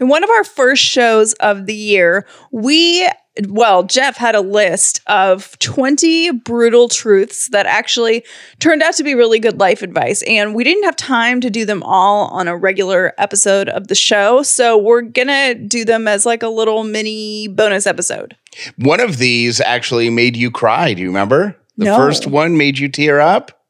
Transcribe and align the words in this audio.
In 0.00 0.08
one 0.08 0.24
of 0.24 0.30
our 0.30 0.44
first 0.44 0.82
shows 0.82 1.34
of 1.34 1.66
the 1.66 1.74
year, 1.74 2.26
we, 2.50 3.08
well, 3.48 3.84
Jeff 3.84 4.16
had 4.16 4.34
a 4.34 4.40
list 4.40 5.00
of 5.06 5.56
20 5.60 6.32
brutal 6.32 6.88
truths 6.88 7.48
that 7.50 7.66
actually 7.66 8.24
turned 8.58 8.82
out 8.82 8.94
to 8.94 9.04
be 9.04 9.14
really 9.14 9.38
good 9.38 9.60
life 9.60 9.82
advice. 9.82 10.22
And 10.22 10.52
we 10.52 10.64
didn't 10.64 10.82
have 10.82 10.96
time 10.96 11.40
to 11.42 11.50
do 11.50 11.64
them 11.64 11.82
all 11.84 12.26
on 12.28 12.48
a 12.48 12.56
regular 12.56 13.12
episode 13.18 13.68
of 13.68 13.86
the 13.86 13.94
show. 13.94 14.42
So 14.42 14.76
we're 14.76 15.02
going 15.02 15.28
to 15.28 15.54
do 15.54 15.84
them 15.84 16.08
as 16.08 16.26
like 16.26 16.42
a 16.42 16.48
little 16.48 16.82
mini 16.82 17.46
bonus 17.46 17.86
episode. 17.86 18.36
One 18.78 18.98
of 19.00 19.18
these 19.18 19.60
actually 19.60 20.10
made 20.10 20.36
you 20.36 20.50
cry. 20.50 20.94
Do 20.94 21.02
you 21.02 21.08
remember? 21.08 21.56
The 21.76 21.84
No. 21.86 21.96
first 21.96 22.26
one 22.26 22.56
made 22.56 22.78
you 22.78 22.88
tear 22.88 23.20
up. 23.20 23.64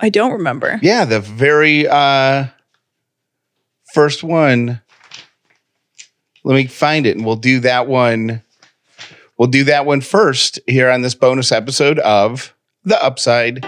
I 0.00 0.10
don't 0.10 0.32
remember. 0.32 0.78
Yeah, 0.82 1.04
the 1.06 1.20
very 1.20 1.86
uh 1.88 2.46
first 3.94 4.22
one. 4.24 4.80
Let 6.46 6.56
me 6.56 6.66
find 6.66 7.06
it 7.06 7.16
and 7.16 7.24
we'll 7.24 7.36
do 7.36 7.60
that 7.60 7.88
one. 7.88 8.42
We'll 9.38 9.48
do 9.48 9.64
that 9.64 9.86
one 9.86 10.02
first 10.02 10.60
here 10.66 10.90
on 10.90 11.00
this 11.00 11.14
bonus 11.14 11.50
episode 11.50 11.98
of 12.00 12.54
The 12.84 13.02
Upside. 13.02 13.64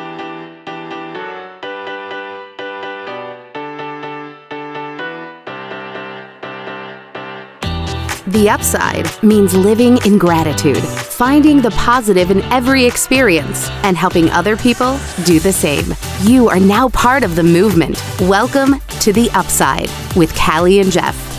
The 8.26 8.50
upside 8.50 9.22
means 9.22 9.54
living 9.54 9.98
in 10.04 10.18
gratitude, 10.18 10.82
finding 10.82 11.62
the 11.62 11.70
positive 11.70 12.30
in 12.30 12.42
every 12.52 12.84
experience, 12.84 13.70
and 13.82 13.96
helping 13.96 14.28
other 14.30 14.58
people 14.58 14.98
do 15.24 15.40
the 15.40 15.52
same. 15.52 15.94
You 16.20 16.48
are 16.50 16.60
now 16.60 16.90
part 16.90 17.24
of 17.24 17.34
the 17.36 17.42
movement. 17.42 18.02
Welcome 18.20 18.80
to 19.00 19.12
The 19.12 19.30
Upside 19.30 19.88
with 20.16 20.36
Callie 20.36 20.80
and 20.80 20.92
Jeff. 20.92 21.35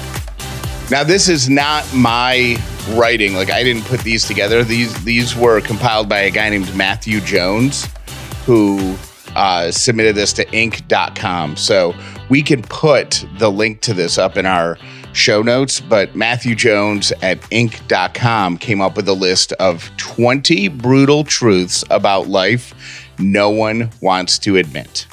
Now 0.89 1.03
this 1.03 1.27
is 1.27 1.49
not 1.49 1.85
my 1.93 2.57
writing. 2.91 3.33
Like 3.33 3.51
I 3.51 3.63
didn't 3.63 3.85
put 3.85 3.99
these 4.01 4.25
together. 4.25 4.63
These 4.63 5.03
these 5.03 5.35
were 5.35 5.59
compiled 5.59 6.07
by 6.07 6.19
a 6.19 6.31
guy 6.31 6.49
named 6.49 6.73
Matthew 6.75 7.19
Jones 7.19 7.87
who 8.45 8.95
uh, 9.35 9.69
submitted 9.71 10.15
this 10.15 10.31
to 10.33 10.45
inc.com. 10.45 11.57
So 11.57 11.93
we 12.29 12.41
can 12.41 12.61
put 12.61 13.25
the 13.37 13.51
link 13.51 13.81
to 13.81 13.93
this 13.93 14.17
up 14.17 14.37
in 14.37 14.45
our 14.45 14.77
show 15.11 15.41
notes, 15.41 15.81
but 15.81 16.15
Matthew 16.15 16.55
Jones 16.55 17.11
at 17.21 17.41
inc.com 17.51 18.57
came 18.57 18.79
up 18.79 18.95
with 18.95 19.09
a 19.09 19.13
list 19.13 19.51
of 19.53 19.89
20 19.97 20.69
brutal 20.69 21.23
truths 21.23 21.83
about 21.89 22.27
life 22.27 22.73
no 23.19 23.49
one 23.49 23.89
wants 24.01 24.37
to 24.39 24.57
admit. 24.57 25.07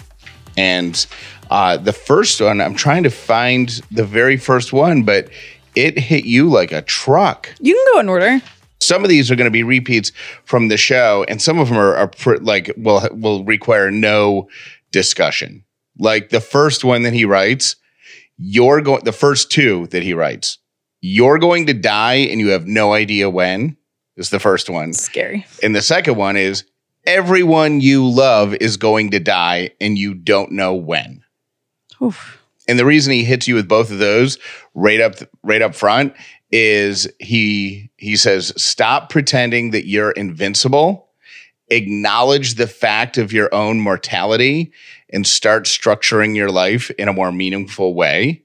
And 0.57 1.07
uh, 1.51 1.77
the 1.77 1.93
first 1.93 2.41
one, 2.41 2.61
I'm 2.61 2.75
trying 2.75 3.03
to 3.05 3.11
find 3.11 3.69
the 3.91 4.05
very 4.05 4.37
first 4.37 4.73
one, 4.73 5.03
but 5.03 5.29
it 5.75 5.99
hit 5.99 6.25
you 6.25 6.49
like 6.49 6.73
a 6.73 6.83
truck. 6.83 7.53
You 7.61 7.75
can 7.75 7.95
go 7.95 8.01
in 8.01 8.09
order. 8.09 8.41
Some 8.81 9.03
of 9.03 9.09
these 9.09 9.31
are 9.31 9.37
going 9.37 9.47
to 9.47 9.51
be 9.51 9.63
repeats 9.63 10.13
from 10.45 10.69
the 10.69 10.77
show, 10.77 11.25
and 11.29 11.41
some 11.41 11.59
of 11.59 11.69
them 11.69 11.79
are, 11.79 11.95
are 11.95 12.09
pr- 12.09 12.37
like 12.37 12.71
will 12.77 13.09
will 13.13 13.45
require 13.45 13.91
no 13.91 14.49
discussion. 14.91 15.65
Like 15.99 16.31
the 16.31 16.41
first 16.41 16.85
one 16.85 17.03
that 17.03 17.13
he 17.13 17.25
writes, 17.25 17.77
you're 18.37 18.81
going. 18.81 19.05
The 19.05 19.13
first 19.13 19.51
two 19.51 19.87
that 19.89 20.03
he 20.03 20.13
writes, 20.13 20.59
you're 21.01 21.39
going 21.39 21.67
to 21.67 21.73
die, 21.75 22.17
and 22.31 22.41
you 22.41 22.49
have 22.49 22.67
no 22.67 22.93
idea 22.93 23.31
when. 23.31 23.77
Is 24.17 24.31
the 24.31 24.39
first 24.39 24.71
one, 24.71 24.93
Scary. 24.93 25.45
and 25.61 25.75
the 25.75 25.83
second 25.83 26.15
one 26.17 26.37
is 26.37 26.65
everyone 27.05 27.81
you 27.81 28.09
love 28.09 28.55
is 28.55 28.77
going 28.77 29.11
to 29.11 29.19
die, 29.19 29.71
and 29.81 29.99
you 29.99 30.15
don't 30.15 30.53
know 30.53 30.75
when. 30.75 31.25
Oof. 32.01 32.44
And 32.69 32.79
the 32.79 32.87
reason 32.87 33.13
he 33.13 33.25
hits 33.25 33.47
you 33.47 33.55
with 33.55 33.69
both 33.69 33.91
of 33.91 33.99
those 33.99 34.39
right 34.75 35.01
up 35.01 35.17
right 35.43 35.63
up 35.63 35.75
front 35.75 36.15
is 36.51 37.09
he 37.19 37.91
he 37.97 38.17
says 38.17 38.53
stop 38.57 39.11
pretending 39.11 39.71
that 39.73 39.87
you're 39.87 40.13
invincible, 40.13 41.09
acknowledge 41.69 42.55
the 42.55 42.67
fact 42.67 43.19
of 43.19 43.33
your 43.33 43.53
own 43.55 43.81
mortality 43.81 44.73
and 45.13 45.27
start 45.27 45.65
structuring 45.65 46.37
your 46.37 46.51
life 46.51 46.91
in 46.93 47.09
a 47.09 47.13
more 47.13 47.33
meaningful 47.33 47.95
way. 47.95 48.44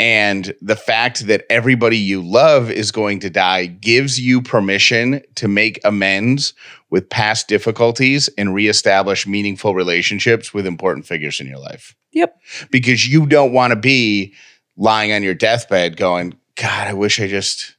And 0.00 0.54
the 0.62 0.76
fact 0.76 1.26
that 1.26 1.44
everybody 1.50 1.98
you 1.98 2.22
love 2.22 2.70
is 2.70 2.90
going 2.90 3.20
to 3.20 3.28
die 3.28 3.66
gives 3.66 4.18
you 4.18 4.40
permission 4.40 5.20
to 5.34 5.46
make 5.46 5.78
amends 5.84 6.54
with 6.88 7.10
past 7.10 7.48
difficulties 7.48 8.28
and 8.38 8.54
reestablish 8.54 9.26
meaningful 9.26 9.74
relationships 9.74 10.54
with 10.54 10.66
important 10.66 11.06
figures 11.06 11.38
in 11.38 11.46
your 11.46 11.58
life 11.58 11.94
Yep. 12.12 12.34
because 12.70 13.06
you 13.06 13.26
don't 13.26 13.52
want 13.52 13.72
to 13.72 13.76
be 13.76 14.32
lying 14.76 15.12
on 15.12 15.22
your 15.22 15.34
deathbed 15.34 15.98
going, 15.98 16.34
God, 16.56 16.88
I 16.88 16.94
wish 16.94 17.20
I 17.20 17.26
just 17.26 17.76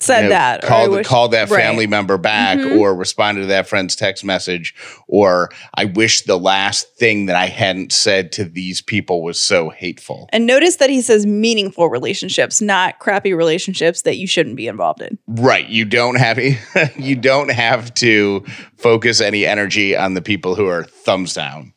Said 0.00 0.18
you 0.18 0.22
know, 0.24 0.28
that. 0.30 0.62
called, 0.62 0.90
wish- 0.92 1.06
called 1.06 1.32
that 1.32 1.50
right. 1.50 1.60
family 1.60 1.88
member 1.88 2.16
back 2.18 2.58
Mhm. 2.58 2.78
or 2.78 2.94
responded 2.94 3.40
to 3.42 3.46
that 3.48 3.66
friend's 3.68 3.96
text 3.96 4.24
message 4.24 4.72
or 5.08 5.50
I 5.74 5.86
wish 5.86 6.22
the 6.22 6.38
last 6.38 6.94
thing 6.96 7.26
that 7.26 7.34
I 7.34 7.46
hadn't 7.46 7.90
said 7.92 8.30
to 8.32 8.44
these 8.44 8.80
people 8.80 9.22
was 9.22 9.40
so 9.42 9.70
hateful. 9.70 10.28
And 10.32 10.46
notice 10.46 10.76
that 10.76 10.88
he 10.88 11.00
says 11.02 11.26
meaningful 11.26 11.88
relationships, 11.88 12.60
not 12.60 13.00
crappy 13.00 13.34
relationships 13.34 14.02
that 14.02 14.16
you 14.18 14.28
shouldn't 14.28 14.54
be 14.56 14.68
involved 14.68 15.02
in. 15.02 15.18
Right. 15.26 15.66
You 15.68 15.84
don't 15.84 16.16
have 16.16 16.38
you 16.96 17.16
don't 17.16 17.50
have 17.50 17.92
to 17.94 18.44
focus 18.76 19.20
any 19.20 19.44
energy 19.44 19.96
on 19.96 20.14
the 20.14 20.22
people 20.22 20.54
who 20.54 20.68
are 20.68 20.84
thumbs 20.84 21.34
down. 21.34 21.72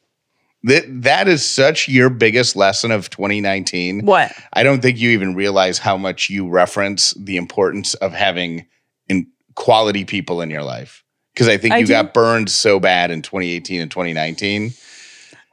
That 0.64 0.84
that 1.04 1.28
is 1.28 1.44
such 1.44 1.88
your 1.90 2.10
biggest 2.10 2.56
lesson 2.56 2.92
of 2.92 3.10
2019. 3.10 4.06
What? 4.06 4.32
I 4.54 4.62
don't 4.64 4.82
think 4.82 5.00
you 5.00 5.10
even 5.12 5.34
realize 5.36 5.80
how 5.80 5.98
much 5.98 6.30
you 6.30 6.48
reference 6.48 7.12
the 7.18 7.38
importance 7.38 7.94
of 7.96 8.14
having 8.14 8.68
in 9.08 9.28
quality 9.56 10.06
people 10.06 10.42
in 10.42 10.50
your 10.52 10.64
life. 10.64 11.04
Because 11.34 11.48
I 11.48 11.58
think 11.58 11.74
I 11.74 11.78
you 11.80 11.86
do. 11.88 11.94
got 11.94 12.14
burned 12.14 12.50
so 12.50 12.80
bad 12.80 13.10
in 13.10 13.22
2018 13.22 13.82
and 13.82 13.90
2019. 13.90 14.72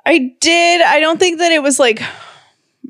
I 0.04 0.34
did. 0.40 0.82
I 0.82 1.00
don't 1.00 1.18
think 1.18 1.38
that 1.38 1.52
it 1.52 1.62
was 1.62 1.78
like 1.78 2.02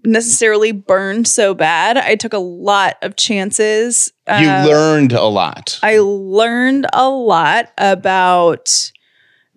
necessarily 0.04 0.72
burned 0.72 1.26
so 1.28 1.54
bad. 1.54 1.96
I 1.98 2.14
took 2.16 2.32
a 2.32 2.38
lot 2.38 2.96
of 3.02 3.16
chances. 3.16 4.12
you 4.28 4.48
Uh, 4.48 4.64
learned 4.66 5.12
a 5.12 5.24
lot. 5.24 5.78
I 5.82 5.98
learned 5.98 6.86
a 6.92 7.08
lot 7.08 7.72
about 7.78 8.90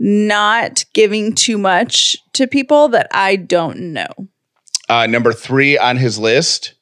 not 0.03 0.84
giving 0.94 1.34
too 1.35 1.59
much 1.59 2.17
to 2.34 2.47
people 2.47 2.88
that 2.89 3.07
I 3.12 3.35
don't 3.35 3.94
know. 3.94 4.07
Uh, 4.89 5.06
number 5.06 5.31
three 5.31 5.78
on 5.78 5.97
his 5.97 6.17
list 6.17 6.73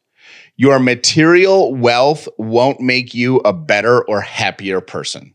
your 0.59 0.77
material 0.77 1.73
wealth 1.73 2.27
won't 2.37 2.81
make 2.81 3.13
you 3.13 3.37
a 3.45 3.53
better 3.53 4.03
or 4.03 4.19
happier 4.19 4.81
person, 4.81 5.33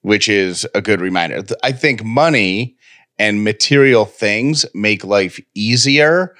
which 0.00 0.28
is 0.28 0.66
a 0.74 0.82
good 0.82 1.00
reminder. 1.00 1.44
I 1.62 1.70
think 1.70 2.02
money 2.02 2.76
and 3.16 3.44
material 3.44 4.04
things 4.04 4.66
make 4.74 5.04
life 5.04 5.38
easier, 5.54 6.34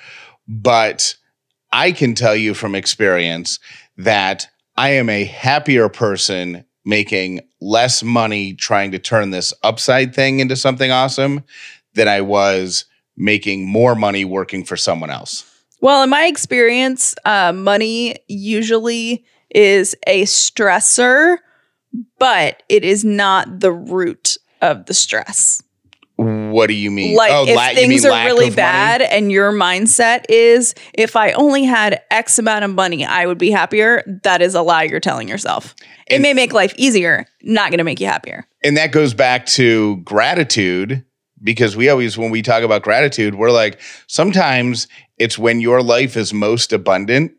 but 0.48 1.14
I 1.70 1.92
can 1.92 2.16
tell 2.16 2.34
you 2.34 2.52
from 2.52 2.74
experience 2.74 3.60
that 3.96 4.48
I 4.76 4.90
am 4.90 5.08
a 5.08 5.24
happier 5.24 5.88
person 5.88 6.64
making 6.86 7.40
less 7.60 8.02
money 8.02 8.54
trying 8.54 8.92
to 8.92 8.98
turn 8.98 9.30
this 9.30 9.52
upside 9.62 10.14
thing 10.14 10.40
into 10.40 10.56
something 10.56 10.90
awesome 10.90 11.42
than 11.94 12.08
I 12.08 12.20
was 12.22 12.86
making 13.16 13.66
more 13.66 13.94
money 13.94 14.24
working 14.24 14.64
for 14.64 14.76
someone 14.76 15.10
else. 15.10 15.44
Well, 15.80 16.02
in 16.02 16.10
my 16.10 16.24
experience, 16.26 17.14
uh, 17.24 17.52
money 17.52 18.16
usually 18.28 19.26
is 19.50 19.96
a 20.06 20.22
stressor, 20.22 21.38
but 22.18 22.62
it 22.68 22.84
is 22.84 23.04
not 23.04 23.60
the 23.60 23.72
root 23.72 24.36
of 24.62 24.86
the 24.86 24.94
stress. 24.94 25.62
What 26.16 26.68
do 26.68 26.74
you 26.74 26.90
mean? 26.90 27.14
Like 27.14 27.30
Oh, 27.30 27.46
if 27.46 27.54
la- 27.54 27.68
things 27.74 28.04
are 28.06 28.24
really 28.24 28.48
of 28.48 28.52
money? 28.52 28.56
bad 28.56 29.02
and 29.02 29.30
your 29.30 29.52
mindset 29.52 30.24
is 30.30 30.74
if 30.94 31.14
I 31.14 31.32
only 31.32 31.64
had 31.64 32.00
X 32.10 32.38
amount 32.38 32.64
of 32.64 32.74
money, 32.74 33.04
I 33.04 33.26
would 33.26 33.36
be 33.38 33.50
happier, 33.50 34.02
that 34.22 34.40
is 34.40 34.54
a 34.54 34.62
lie 34.62 34.84
you're 34.84 34.98
telling 35.00 35.28
yourself. 35.28 35.74
It 36.06 36.20
may 36.20 36.32
make 36.32 36.52
life 36.54 36.72
easier, 36.78 37.26
not 37.42 37.70
going 37.70 37.78
to 37.78 37.84
make 37.84 38.00
you 38.00 38.06
happier. 38.06 38.46
And 38.64 38.76
that 38.78 38.92
goes 38.92 39.12
back 39.12 39.44
to 39.46 39.96
gratitude 39.98 41.04
because 41.42 41.76
we 41.76 41.90
always, 41.90 42.16
when 42.16 42.30
we 42.30 42.40
talk 42.40 42.62
about 42.62 42.82
gratitude, 42.82 43.34
we're 43.34 43.50
like, 43.50 43.78
sometimes 44.06 44.88
it's 45.18 45.38
when 45.38 45.60
your 45.60 45.82
life 45.82 46.16
is 46.16 46.32
most 46.32 46.72
abundant 46.72 47.32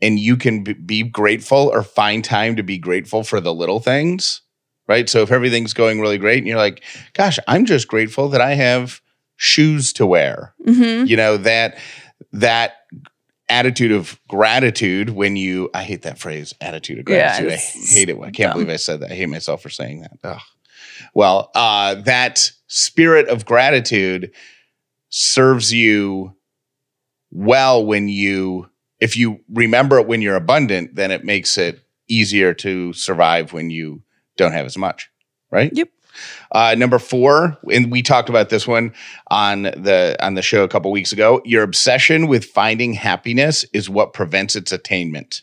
and 0.00 0.18
you 0.20 0.36
can 0.36 0.62
be 0.62 1.02
grateful 1.02 1.68
or 1.72 1.82
find 1.82 2.24
time 2.24 2.54
to 2.56 2.62
be 2.62 2.78
grateful 2.78 3.24
for 3.24 3.40
the 3.40 3.52
little 3.52 3.80
things, 3.80 4.42
right? 4.90 5.08
So 5.08 5.22
if 5.22 5.30
everything's 5.30 5.72
going 5.72 6.00
really 6.00 6.18
great 6.18 6.38
and 6.38 6.48
you're 6.48 6.58
like, 6.58 6.82
gosh, 7.14 7.38
I'm 7.46 7.64
just 7.64 7.86
grateful 7.86 8.28
that 8.30 8.40
I 8.40 8.54
have 8.54 9.00
shoes 9.36 9.92
to 9.94 10.04
wear. 10.04 10.52
hmm 10.64 11.04
You 11.06 11.16
know, 11.16 11.36
that, 11.38 11.78
that, 12.32 12.74
attitude 13.48 13.90
of 13.90 14.20
gratitude 14.28 15.10
when 15.10 15.34
you 15.34 15.68
i 15.74 15.82
hate 15.82 16.02
that 16.02 16.20
phrase 16.20 16.54
attitude 16.60 17.00
of 17.00 17.04
gratitude. 17.04 17.50
Yeah, 17.50 17.56
i 17.56 17.58
hate 17.58 18.08
it 18.08 18.16
i 18.16 18.30
can't 18.30 18.36
dumb. 18.36 18.52
believe 18.52 18.68
i 18.68 18.76
said 18.76 19.00
that 19.00 19.10
i 19.10 19.14
hate 19.16 19.26
myself 19.26 19.60
for 19.60 19.68
saying 19.68 20.02
that 20.02 20.12
Ugh. 20.22 20.40
Well, 21.14 21.50
uh, 21.54 21.96
that 22.02 22.52
spirit 22.68 23.28
of 23.28 23.44
gratitude 23.44 24.32
serves 25.08 25.72
you 25.72 26.36
well 27.32 27.84
when 27.84 28.08
you 28.08 28.68
if 29.00 29.16
you 29.16 29.40
remember 29.52 29.98
it 29.98 30.06
when 30.06 30.20
you're 30.22 30.36
abundant, 30.36 30.94
then 30.94 31.10
it 31.10 31.24
makes 31.24 31.56
it 31.56 31.80
easier 32.06 32.52
to 32.54 32.92
survive 32.92 33.52
when 33.52 33.70
you 33.70 34.02
don't 34.40 34.52
have 34.52 34.66
as 34.66 34.76
much, 34.76 35.10
right? 35.50 35.70
Yep. 35.72 35.88
Uh, 36.52 36.74
number 36.76 36.98
four, 36.98 37.56
and 37.72 37.90
we 37.90 38.02
talked 38.02 38.28
about 38.28 38.48
this 38.48 38.66
one 38.66 38.92
on 39.30 39.62
the 39.62 40.16
on 40.20 40.34
the 40.34 40.42
show 40.42 40.64
a 40.64 40.68
couple 40.68 40.90
weeks 40.90 41.12
ago. 41.12 41.40
Your 41.44 41.62
obsession 41.62 42.26
with 42.26 42.44
finding 42.44 42.92
happiness 42.94 43.64
is 43.72 43.88
what 43.88 44.12
prevents 44.12 44.56
its 44.56 44.72
attainment. 44.72 45.42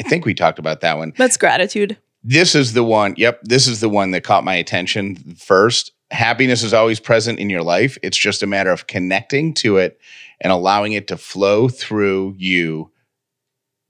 I 0.00 0.04
think 0.04 0.24
we 0.24 0.34
talked 0.34 0.58
about 0.58 0.80
that 0.80 0.96
one. 0.96 1.12
That's 1.16 1.36
gratitude. 1.36 1.98
This 2.24 2.54
is 2.54 2.72
the 2.72 2.84
one. 2.84 3.14
Yep, 3.18 3.40
this 3.42 3.66
is 3.66 3.80
the 3.80 3.88
one 3.88 4.12
that 4.12 4.24
caught 4.24 4.44
my 4.44 4.54
attention 4.54 5.16
first. 5.36 5.92
Happiness 6.10 6.62
is 6.62 6.72
always 6.72 7.00
present 7.00 7.38
in 7.38 7.50
your 7.50 7.62
life. 7.62 7.98
It's 8.02 8.16
just 8.16 8.42
a 8.42 8.46
matter 8.46 8.70
of 8.70 8.86
connecting 8.86 9.54
to 9.54 9.78
it 9.78 9.98
and 10.40 10.52
allowing 10.52 10.92
it 10.92 11.08
to 11.08 11.16
flow 11.16 11.68
through 11.68 12.34
you. 12.38 12.90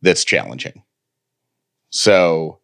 That's 0.03 0.25
challenging. 0.25 0.83
So 1.91 2.59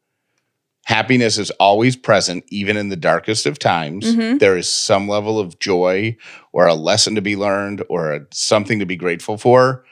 happiness 0.89 1.37
is 1.37 1.51
always 1.61 1.97
present, 1.97 2.43
even 2.49 2.75
in 2.79 2.89
the 2.89 2.97
darkest 2.97 3.45
of 3.45 3.59
times. 3.59 4.07
Mhm. 4.07 4.39
There 4.39 4.57
is 4.57 4.73
some 4.73 5.07
level 5.07 5.39
of 5.39 5.59
joy 5.59 6.17
or 6.53 6.67
a 6.67 6.73
lesson 6.73 7.15
to 7.15 7.21
be 7.21 7.37
learned 7.37 7.85
or 7.91 8.15
a, 8.15 8.21
something 8.33 8.79
to 8.79 8.87
be 8.87 8.97
grateful 8.97 9.37
for. 9.37 9.85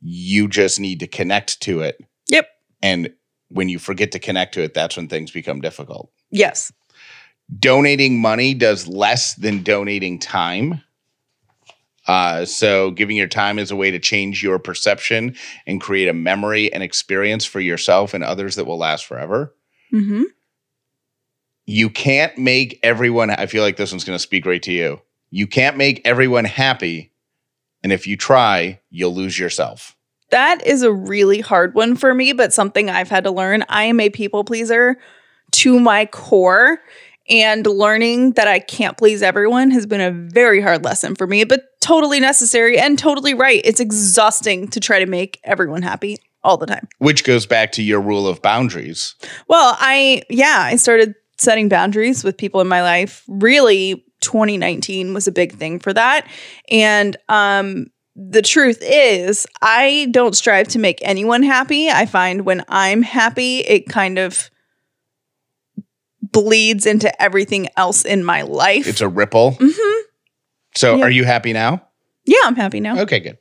You 0.00 0.48
just 0.48 0.80
need 0.80 0.98
to 0.98 1.06
connect 1.06 1.60
to 1.62 1.82
it. 1.82 2.04
Yep. 2.28 2.48
And 2.82 3.12
when 3.50 3.68
you 3.68 3.78
forget 3.78 4.10
to 4.12 4.18
connect 4.18 4.54
to 4.54 4.62
it, 4.62 4.74
that's 4.74 4.96
when 4.96 5.06
things 5.06 5.30
become 5.30 5.60
difficult. 5.60 6.10
Yes. 6.32 6.72
Donating 7.56 8.20
money 8.20 8.52
does 8.52 8.88
less 8.88 9.34
than 9.34 9.62
donating 9.62 10.18
time. 10.18 10.82
Uh, 12.08 12.44
so, 12.44 12.90
giving 12.90 13.16
your 13.16 13.28
time 13.28 13.60
is 13.60 13.70
a 13.70 13.76
way 13.76 13.92
to 13.92 14.00
change 14.00 14.42
your 14.42 14.58
perception 14.58 15.36
and 15.68 15.80
create 15.80 16.08
a 16.08 16.12
memory 16.12 16.72
and 16.72 16.82
experience 16.82 17.44
for 17.44 17.60
yourself 17.60 18.12
and 18.12 18.24
others 18.24 18.56
that 18.56 18.64
will 18.64 18.78
last 18.78 19.06
forever 19.06 19.54
Mm-hmm. 19.92 20.22
you 21.66 21.90
can't 21.90 22.36
make 22.38 22.78
everyone 22.82 23.30
i 23.30 23.46
feel 23.46 23.62
like 23.62 23.76
this 23.76 23.92
one's 23.92 24.04
going 24.04 24.16
to 24.16 24.22
speak 24.22 24.46
right 24.46 24.62
to 24.62 24.72
you 24.72 25.00
you 25.30 25.46
can't 25.46 25.76
make 25.76 26.00
everyone 26.04 26.44
happy 26.44 27.12
and 27.82 27.92
if 27.92 28.06
you 28.06 28.16
try 28.16 28.80
you'll 28.90 29.14
lose 29.14 29.38
yourself 29.38 29.96
That 30.30 30.66
is 30.66 30.82
a 30.82 30.90
really 30.92 31.40
hard 31.40 31.74
one 31.74 31.94
for 31.94 32.14
me, 32.14 32.32
but 32.32 32.54
something 32.54 32.88
I've 32.88 33.10
had 33.10 33.24
to 33.24 33.30
learn. 33.30 33.64
I 33.68 33.84
am 33.84 34.00
a 34.00 34.08
people 34.08 34.44
pleaser 34.44 34.96
to 35.60 35.78
my 35.78 36.06
core, 36.06 36.80
and 37.28 37.66
learning 37.66 38.32
that 38.32 38.48
I 38.48 38.58
can't 38.58 38.96
please 38.96 39.22
everyone 39.22 39.70
has 39.72 39.86
been 39.86 40.00
a 40.00 40.10
very 40.10 40.62
hard 40.62 40.84
lesson 40.84 41.14
for 41.14 41.26
me, 41.26 41.44
but 41.44 41.64
totally 41.80 42.18
necessary 42.18 42.78
and 42.78 42.98
totally 42.98 43.34
right. 43.34 43.60
It's 43.62 43.78
exhausting 43.78 44.68
to 44.68 44.80
try 44.80 44.98
to 45.00 45.06
make 45.06 45.38
everyone 45.44 45.82
happy 45.82 46.16
all 46.44 46.56
the 46.56 46.66
time. 46.66 46.88
which 46.98 47.24
goes 47.24 47.46
back 47.46 47.72
to 47.72 47.82
your 47.82 48.00
rule 48.00 48.26
of 48.26 48.42
boundaries 48.42 49.14
Well, 49.48 49.76
I, 49.78 50.22
yeah, 50.30 50.58
I 50.60 50.76
started 50.76 51.14
setting 51.38 51.68
boundaries 51.68 52.22
with 52.24 52.36
people 52.36 52.60
in 52.60 52.68
my 52.68 52.82
life. 52.82 53.24
Really, 53.28 54.04
2019 54.20 55.12
was 55.14 55.26
a 55.26 55.32
big 55.32 55.52
thing 55.54 55.78
for 55.80 55.92
that. 55.92 56.26
And, 56.70 57.16
um, 57.28 57.86
the 58.14 58.42
truth 58.42 58.78
is, 58.82 59.46
I 59.62 60.06
don't 60.10 60.36
strive 60.36 60.68
to 60.68 60.78
make 60.78 60.98
anyone 61.02 61.42
happy. 61.42 61.88
I 61.88 62.04
find 62.06 62.44
when 62.44 62.62
I'm 62.68 63.00
happy, 63.02 63.60
it 63.60 63.88
kind 63.88 64.18
of 64.18 64.50
bleeds 66.20 66.86
into 66.86 67.10
everything 67.22 67.68
else 67.76 68.04
in 68.04 68.24
my 68.24 68.42
life. 68.42 68.86
it's 68.86 69.00
a 69.00 69.08
ripple 69.08 69.52
Mm-hmm. 69.52 70.00
so 70.76 70.96
Yeah. 70.96 71.04
are 71.04 71.10
you 71.10 71.24
happy 71.24 71.52
now 71.52 71.82
yeah, 72.24 72.38
I'm 72.44 72.54
happy 72.54 72.80
now. 72.80 73.00
okay 73.00 73.18
good 73.20 73.38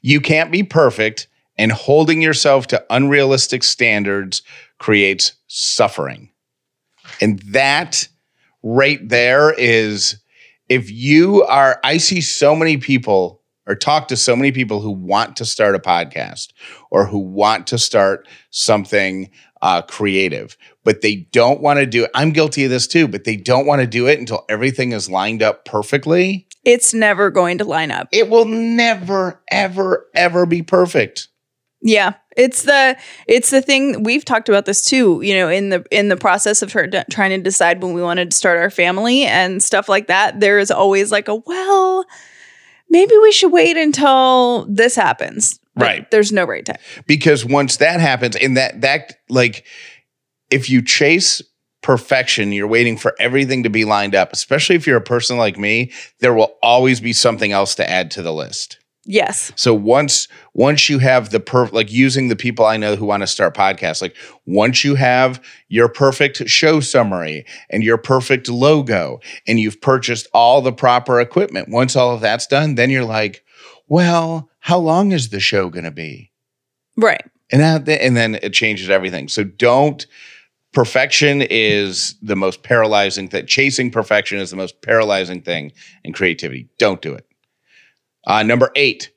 you 0.00 0.20
can't 0.20 0.50
be 0.50 0.62
perfect 0.62 1.28
and 1.56 1.72
holding 1.72 2.22
yourself 2.22 2.66
to 2.68 2.84
unrealistic 2.90 3.62
standards 3.62 4.42
creates 4.78 5.32
suffering. 5.46 6.30
And 7.20 7.40
that 7.52 8.08
right 8.62 9.06
there 9.08 9.52
is 9.52 10.16
if 10.68 10.90
you 10.90 11.42
are 11.44 11.80
i 11.84 11.96
see 11.96 12.20
so 12.20 12.54
many 12.54 12.76
people 12.76 13.42
or 13.66 13.74
talk 13.74 14.08
to 14.08 14.16
so 14.16 14.34
many 14.36 14.52
people 14.52 14.80
who 14.80 14.90
want 14.90 15.36
to 15.36 15.44
start 15.44 15.74
a 15.74 15.78
podcast 15.78 16.52
or 16.90 17.06
who 17.06 17.18
want 17.18 17.66
to 17.66 17.78
start 17.78 18.28
something 18.50 19.30
uh, 19.62 19.82
creative 19.82 20.56
but 20.84 21.02
they 21.02 21.16
don't 21.32 21.60
want 21.60 21.78
to 21.78 21.86
do 21.86 22.04
it 22.04 22.10
i'm 22.14 22.30
guilty 22.30 22.64
of 22.64 22.70
this 22.70 22.86
too 22.86 23.06
but 23.06 23.24
they 23.24 23.36
don't 23.36 23.66
want 23.66 23.80
to 23.80 23.86
do 23.86 24.06
it 24.08 24.18
until 24.18 24.44
everything 24.48 24.92
is 24.92 25.10
lined 25.10 25.42
up 25.42 25.64
perfectly. 25.64 26.46
It's 26.64 26.94
never 26.94 27.30
going 27.30 27.58
to 27.58 27.64
line 27.64 27.90
up. 27.90 28.08
it 28.12 28.28
will 28.28 28.44
never 28.44 29.42
ever 29.50 30.08
ever 30.14 30.46
be 30.46 30.62
perfect 30.62 31.28
Yeah, 31.84 32.14
it's 32.36 32.62
the 32.62 32.96
it's 33.26 33.50
the 33.50 33.60
thing 33.60 34.04
we've 34.04 34.24
talked 34.24 34.48
about 34.48 34.66
this 34.66 34.84
too. 34.84 35.20
You 35.22 35.34
know, 35.34 35.48
in 35.48 35.70
the 35.70 35.84
in 35.90 36.08
the 36.08 36.16
process 36.16 36.62
of 36.62 36.70
try, 36.70 36.86
trying 37.10 37.30
to 37.30 37.38
decide 37.38 37.82
when 37.82 37.92
we 37.92 38.02
wanted 38.02 38.30
to 38.30 38.36
start 38.36 38.58
our 38.58 38.70
family 38.70 39.24
and 39.24 39.62
stuff 39.62 39.88
like 39.88 40.06
that, 40.06 40.38
there 40.40 40.58
is 40.58 40.70
always 40.70 41.10
like 41.10 41.26
a 41.28 41.34
well, 41.34 42.04
maybe 42.88 43.14
we 43.20 43.32
should 43.32 43.50
wait 43.52 43.76
until 43.76 44.66
this 44.68 44.94
happens. 44.94 45.58
But 45.74 45.84
Right. 45.84 46.10
There's 46.10 46.30
no 46.32 46.44
right 46.44 46.64
time. 46.64 46.76
because 47.06 47.44
once 47.44 47.78
that 47.78 47.98
happens 47.98 48.36
and 48.36 48.56
that 48.56 48.82
that 48.82 49.14
like 49.28 49.64
if 50.50 50.68
you 50.70 50.82
chase 50.82 51.40
perfection 51.82 52.52
you're 52.52 52.68
waiting 52.68 52.96
for 52.96 53.14
everything 53.18 53.64
to 53.64 53.70
be 53.70 53.84
lined 53.84 54.14
up 54.14 54.32
especially 54.32 54.76
if 54.76 54.86
you're 54.86 54.98
a 54.98 55.00
person 55.00 55.36
like 55.36 55.58
me 55.58 55.90
there 56.20 56.32
will 56.32 56.54
always 56.62 57.00
be 57.00 57.12
something 57.12 57.50
else 57.50 57.74
to 57.74 57.90
add 57.90 58.08
to 58.12 58.22
the 58.22 58.32
list 58.32 58.78
Yes. 59.04 59.50
so 59.56 59.74
once 59.74 60.28
once 60.54 60.88
you 60.88 60.98
have 61.00 61.30
the 61.30 61.40
per 61.40 61.66
like 61.68 61.90
using 61.90 62.28
the 62.28 62.36
people 62.36 62.64
i 62.64 62.76
know 62.76 62.94
who 62.94 63.04
want 63.04 63.22
to 63.22 63.26
start 63.26 63.54
podcasts 63.56 64.00
like 64.00 64.16
once 64.46 64.84
you 64.84 64.94
have 64.94 65.44
your 65.68 65.88
perfect 65.88 66.48
show 66.48 66.78
summary 66.80 67.44
and 67.70 67.82
your 67.82 67.98
perfect 67.98 68.48
logo 68.48 69.18
and 69.48 69.58
you've 69.58 69.80
purchased 69.80 70.28
all 70.32 70.62
the 70.62 70.72
proper 70.72 71.20
equipment 71.20 71.68
once 71.68 71.96
all 71.96 72.14
of 72.14 72.20
that's 72.20 72.46
done 72.46 72.76
then 72.76 72.90
you're 72.90 73.04
like 73.04 73.44
well 73.88 74.48
how 74.60 74.78
long 74.78 75.10
is 75.10 75.30
the 75.30 75.40
show 75.40 75.68
going 75.68 75.84
to 75.84 75.90
be 75.90 76.30
Right. 76.96 77.24
and 77.50 77.60
that, 77.60 77.88
and 77.88 78.16
then 78.16 78.36
it 78.42 78.52
changes 78.52 78.88
everything. 78.90 79.26
So 79.28 79.42
don't. 79.44 80.06
Perfection 80.72 81.42
is 81.42 82.14
the 82.22 82.36
most 82.36 82.62
paralyzing 82.62 83.28
thing. 83.28 83.46
Chasing 83.46 83.90
perfection 83.90 84.38
is 84.38 84.50
the 84.50 84.56
most 84.56 84.80
paralyzing 84.82 85.42
thing 85.42 85.72
in 86.04 86.12
creativity. 86.12 86.68
Don't 86.78 87.02
do 87.02 87.12
it. 87.12 87.26
Uh, 88.26 88.42
number 88.42 88.70
eight, 88.76 89.10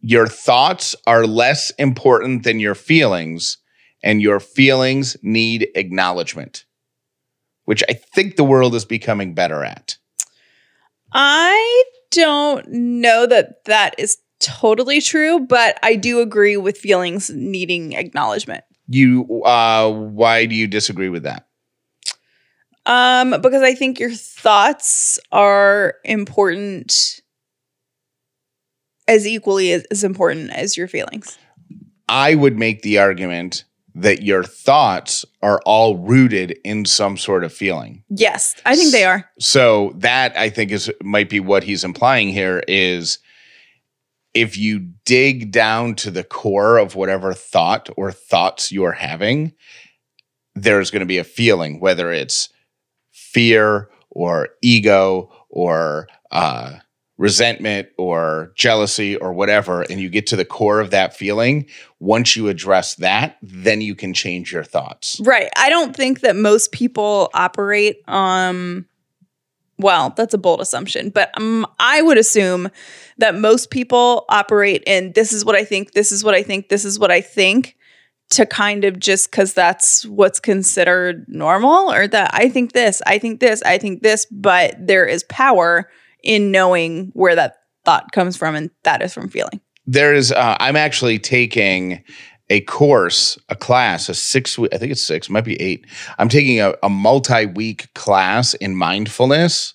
your 0.00 0.26
thoughts 0.26 0.94
are 1.06 1.26
less 1.26 1.70
important 1.78 2.42
than 2.42 2.60
your 2.60 2.74
feelings, 2.74 3.58
and 4.02 4.20
your 4.20 4.40
feelings 4.40 5.16
need 5.22 5.68
acknowledgement, 5.74 6.64
which 7.64 7.82
I 7.88 7.92
think 7.92 8.36
the 8.36 8.44
world 8.44 8.74
is 8.74 8.84
becoming 8.84 9.34
better 9.34 9.64
at. 9.64 9.96
I 11.12 11.84
don't 12.10 12.68
know 12.68 13.26
that 13.26 13.64
that 13.66 13.94
is 13.98 14.18
totally 14.40 15.00
true, 15.00 15.40
but 15.40 15.78
I 15.82 15.94
do 15.94 16.20
agree 16.20 16.56
with 16.56 16.76
feelings 16.76 17.30
needing 17.30 17.92
acknowledgement. 17.92 18.64
You, 18.88 19.42
uh, 19.44 19.90
why 19.90 20.46
do 20.46 20.54
you 20.54 20.66
disagree 20.66 21.08
with 21.08 21.22
that? 21.22 21.46
Um, 22.84 23.40
because 23.40 23.62
I 23.62 23.74
think 23.74 24.00
your 24.00 24.10
thoughts 24.10 25.18
are 25.30 25.94
important 26.04 27.21
as 29.08 29.26
equally 29.26 29.72
as, 29.72 29.84
as 29.90 30.04
important 30.04 30.50
as 30.50 30.76
your 30.76 30.88
feelings. 30.88 31.38
I 32.08 32.34
would 32.34 32.58
make 32.58 32.82
the 32.82 32.98
argument 32.98 33.64
that 33.94 34.22
your 34.22 34.42
thoughts 34.42 35.24
are 35.42 35.60
all 35.66 35.98
rooted 35.98 36.58
in 36.64 36.84
some 36.84 37.16
sort 37.16 37.44
of 37.44 37.52
feeling. 37.52 38.04
Yes, 38.08 38.54
I 38.64 38.74
think 38.76 38.90
they 38.90 39.04
are. 39.04 39.28
So 39.38 39.92
that 39.96 40.36
I 40.36 40.48
think 40.48 40.70
is 40.70 40.90
might 41.02 41.28
be 41.28 41.40
what 41.40 41.64
he's 41.64 41.84
implying 41.84 42.28
here 42.28 42.62
is 42.66 43.18
if 44.34 44.56
you 44.56 44.92
dig 45.04 45.52
down 45.52 45.94
to 45.96 46.10
the 46.10 46.24
core 46.24 46.78
of 46.78 46.94
whatever 46.94 47.34
thought 47.34 47.90
or 47.96 48.10
thoughts 48.10 48.72
you're 48.72 48.92
having, 48.92 49.52
there's 50.54 50.90
going 50.90 51.00
to 51.00 51.06
be 51.06 51.18
a 51.18 51.24
feeling, 51.24 51.80
whether 51.80 52.10
it's 52.10 52.48
fear 53.10 53.90
or 54.10 54.48
ego 54.62 55.30
or 55.50 56.08
uh, 56.30 56.76
resentment 57.18 57.88
or 57.98 58.52
jealousy 58.54 59.16
or 59.16 59.32
whatever, 59.32 59.82
and 59.82 60.00
you 60.00 60.08
get 60.08 60.26
to 60.28 60.36
the 60.36 60.44
core 60.44 60.80
of 60.80 60.90
that 60.90 61.14
feeling. 61.16 61.66
Once 62.00 62.36
you 62.36 62.48
address 62.48 62.96
that, 62.96 63.38
then 63.42 63.80
you 63.80 63.94
can 63.94 64.14
change 64.14 64.52
your 64.52 64.64
thoughts. 64.64 65.20
Right. 65.22 65.48
I 65.56 65.70
don't 65.70 65.94
think 65.94 66.20
that 66.20 66.36
most 66.36 66.72
people 66.72 67.30
operate 67.34 68.06
um 68.08 68.86
well, 69.78 70.12
that's 70.16 70.34
a 70.34 70.38
bold 70.38 70.60
assumption, 70.60 71.10
but 71.10 71.30
um, 71.36 71.66
I 71.80 72.02
would 72.02 72.16
assume 72.16 72.70
that 73.18 73.34
most 73.34 73.70
people 73.70 74.24
operate 74.28 74.84
in 74.86 75.12
this 75.12 75.32
is 75.32 75.44
what 75.44 75.56
I 75.56 75.64
think, 75.64 75.92
this 75.92 76.12
is 76.12 76.22
what 76.22 76.34
I 76.34 76.42
think, 76.42 76.68
this 76.68 76.84
is 76.84 76.98
what 76.98 77.10
I 77.10 77.20
think 77.20 77.76
to 78.30 78.46
kind 78.46 78.84
of 78.84 78.98
just 78.98 79.30
because 79.30 79.52
that's 79.52 80.06
what's 80.06 80.40
considered 80.40 81.26
normal 81.28 81.92
or 81.92 82.06
that 82.08 82.30
I 82.32 82.48
think 82.48 82.72
this, 82.72 83.02
I 83.06 83.18
think 83.18 83.40
this, 83.40 83.62
I 83.62 83.76
think 83.76 84.02
this, 84.02 84.26
but 84.30 84.74
there 84.78 85.04
is 85.04 85.24
power 85.24 85.90
in 86.22 86.50
knowing 86.50 87.10
where 87.14 87.34
that 87.34 87.56
thought 87.84 88.12
comes 88.12 88.36
from, 88.36 88.54
and 88.54 88.70
that 88.84 89.02
is 89.02 89.12
from 89.14 89.28
feeling. 89.28 89.60
there 89.86 90.14
is 90.14 90.30
uh, 90.30 90.56
i'm 90.60 90.76
actually 90.76 91.18
taking 91.18 92.02
a 92.50 92.60
course 92.62 93.36
a 93.48 93.56
class 93.56 94.08
a 94.08 94.14
six 94.14 94.56
week 94.56 94.72
i 94.72 94.78
think 94.78 94.92
it's 94.92 95.02
six 95.02 95.28
might 95.28 95.44
be 95.44 95.60
eight 95.60 95.84
i'm 96.18 96.28
taking 96.28 96.60
a, 96.60 96.74
a 96.82 96.88
multi-week 96.88 97.92
class 97.94 98.54
in 98.54 98.76
mindfulness 98.76 99.74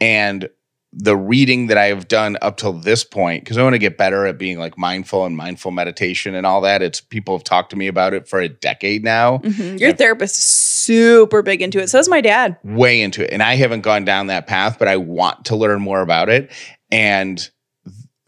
and 0.00 0.48
the 0.94 1.16
reading 1.16 1.68
that 1.68 1.78
i 1.78 1.86
have 1.86 2.06
done 2.06 2.36
up 2.42 2.56
till 2.58 2.72
this 2.74 3.02
point 3.02 3.42
because 3.42 3.56
i 3.56 3.62
want 3.62 3.72
to 3.74 3.78
get 3.78 3.96
better 3.96 4.26
at 4.26 4.36
being 4.36 4.58
like 4.58 4.76
mindful 4.76 5.24
and 5.24 5.36
mindful 5.36 5.70
meditation 5.70 6.34
and 6.34 6.44
all 6.46 6.60
that 6.60 6.82
it's 6.82 7.00
people 7.00 7.34
have 7.36 7.44
talked 7.44 7.70
to 7.70 7.76
me 7.76 7.86
about 7.86 8.12
it 8.12 8.28
for 8.28 8.40
a 8.40 8.48
decade 8.48 9.02
now 9.02 9.38
Mhm. 9.38 9.80
Your 9.80 9.92
therapist 9.94 10.36
is 10.36 10.42
super 10.44 11.42
big 11.42 11.62
into 11.62 11.78
it. 11.80 11.88
So 11.88 11.98
is 11.98 12.08
my 12.08 12.20
dad. 12.20 12.56
way 12.64 13.00
into 13.00 13.22
it. 13.24 13.30
And 13.32 13.40
I 13.42 13.54
haven't 13.54 13.82
gone 13.82 14.04
down 14.04 14.26
that 14.26 14.46
path, 14.48 14.78
but 14.78 14.88
I 14.88 14.96
want 14.96 15.44
to 15.46 15.56
learn 15.56 15.80
more 15.80 16.00
about 16.02 16.28
it. 16.28 16.50
And 16.90 17.48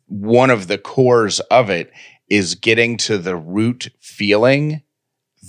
one 0.07 0.51
of 0.51 0.69
the 0.69 0.79
cores 0.79 1.41
of 1.41 1.69
it 1.71 1.91
is 2.29 2.55
getting 2.55 2.97
to 2.99 3.19
the 3.19 3.35
root 3.37 3.89
feeling 4.01 4.83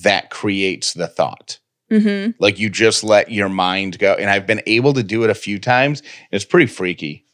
that 0.04 0.32
creates 0.32 0.94
the 0.94 1.08
thought. 1.08 1.60
Mm-hmm. 1.92 2.32
Like 2.40 2.60
you 2.60 2.70
just 2.70 3.04
let 3.04 3.32
your 3.32 3.50
mind 3.50 4.00
go. 4.00 4.14
And 4.14 4.30
I've 4.30 4.48
been 4.48 4.62
able 4.66 4.94
to 4.94 5.04
do 5.04 5.24
it 5.24 5.30
a 5.30 5.36
few 5.36 5.60
times. 5.60 6.02
It's 6.32 6.46
pretty 6.46 6.68
freaky. 6.68 7.26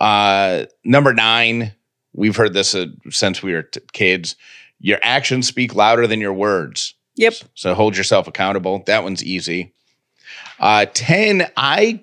Uh, 0.00 0.66
number 0.84 1.12
nine, 1.12 1.72
we've 2.12 2.36
heard 2.36 2.54
this 2.54 2.74
uh, 2.74 2.86
since 3.10 3.42
we 3.42 3.52
were 3.52 3.62
t- 3.62 3.80
kids. 3.92 4.36
Your 4.78 4.98
actions 5.02 5.46
speak 5.46 5.74
louder 5.74 6.06
than 6.06 6.20
your 6.20 6.32
words. 6.32 6.94
Yep. 7.16 7.34
So 7.54 7.74
hold 7.74 7.96
yourself 7.96 8.26
accountable. 8.26 8.82
That 8.86 9.02
one's 9.02 9.24
easy. 9.24 9.74
Uh, 10.58 10.86
10, 10.94 11.50
I 11.56 12.02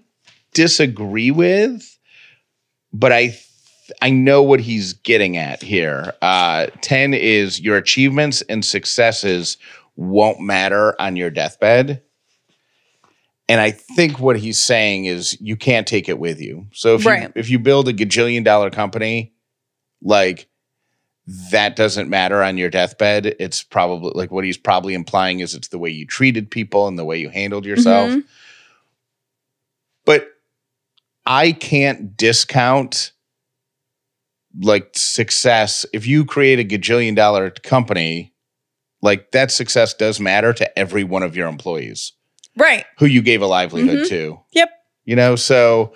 disagree 0.54 1.32
with, 1.32 1.98
but 2.94 3.12
I 3.12 3.28
th- 3.28 3.44
I 4.02 4.10
know 4.10 4.44
what 4.44 4.60
he's 4.60 4.94
getting 4.94 5.38
at 5.38 5.64
here. 5.64 6.14
Uh, 6.22 6.68
10 6.82 7.14
is 7.14 7.62
your 7.62 7.78
achievements 7.78 8.42
and 8.44 8.64
successes 8.66 9.58
won't 9.98 10.40
matter 10.40 10.96
on 11.02 11.18
your 11.18 11.30
deathbed. 11.30 12.02
And 13.50 13.60
I 13.60 13.72
think 13.72 14.20
what 14.20 14.38
he's 14.40 14.60
saying 14.60 15.06
is 15.06 15.38
you 15.42 15.56
can't 15.58 15.88
take 15.88 16.08
it 16.08 16.20
with 16.20 16.40
you. 16.40 16.68
So 16.74 16.96
if 16.96 17.06
Right. 17.06 17.24
you 17.24 17.32
if 17.36 17.50
you 17.50 17.60
build 17.60 17.88
a 17.90 17.94
gajillion 17.94 18.44
dollar 18.46 18.70
company, 18.70 19.34
like 20.02 20.48
that 21.52 21.76
doesn't 21.76 22.10
matter 22.10 22.42
on 22.42 22.58
your 22.58 22.70
deathbed. 22.70 23.36
It's 23.40 23.62
probably 23.64 24.12
like 24.16 24.32
what 24.32 24.46
he's 24.46 24.58
probably 24.58 24.94
implying 24.94 25.42
is 25.42 25.54
it's 25.56 25.68
the 25.70 25.78
way 25.80 25.90
you 25.90 26.06
treated 26.06 26.50
people 26.50 26.88
and 26.88 26.98
the 26.98 27.04
way 27.06 27.18
you 27.18 27.30
handled 27.30 27.66
yourself. 27.66 28.12
Mhm. 28.12 28.24
But 30.06 30.30
I 31.26 31.52
can't 31.52 32.16
discount 32.16 33.12
like 34.62 34.90
success. 34.96 35.86
If 35.94 36.08
you 36.08 36.24
create 36.26 36.60
a 36.60 36.64
gajillion 36.78 37.16
dollar 37.16 37.50
company, 37.52 38.34
like 39.02 39.32
that 39.32 39.52
success 39.52 39.94
does 39.94 40.20
matter 40.20 40.54
to 40.54 40.80
every 40.80 41.04
one 41.04 41.24
of 41.24 41.36
your 41.36 41.48
employees 41.48 42.14
Right. 42.56 42.86
who 43.00 43.06
you 43.06 43.22
gave 43.22 43.42
a 43.42 43.48
livelihood 43.48 44.00
Mhm. 44.06 44.10
to. 44.10 44.40
Yep. 44.54 44.70
You 45.06 45.16
know, 45.16 45.36
so 45.36 45.94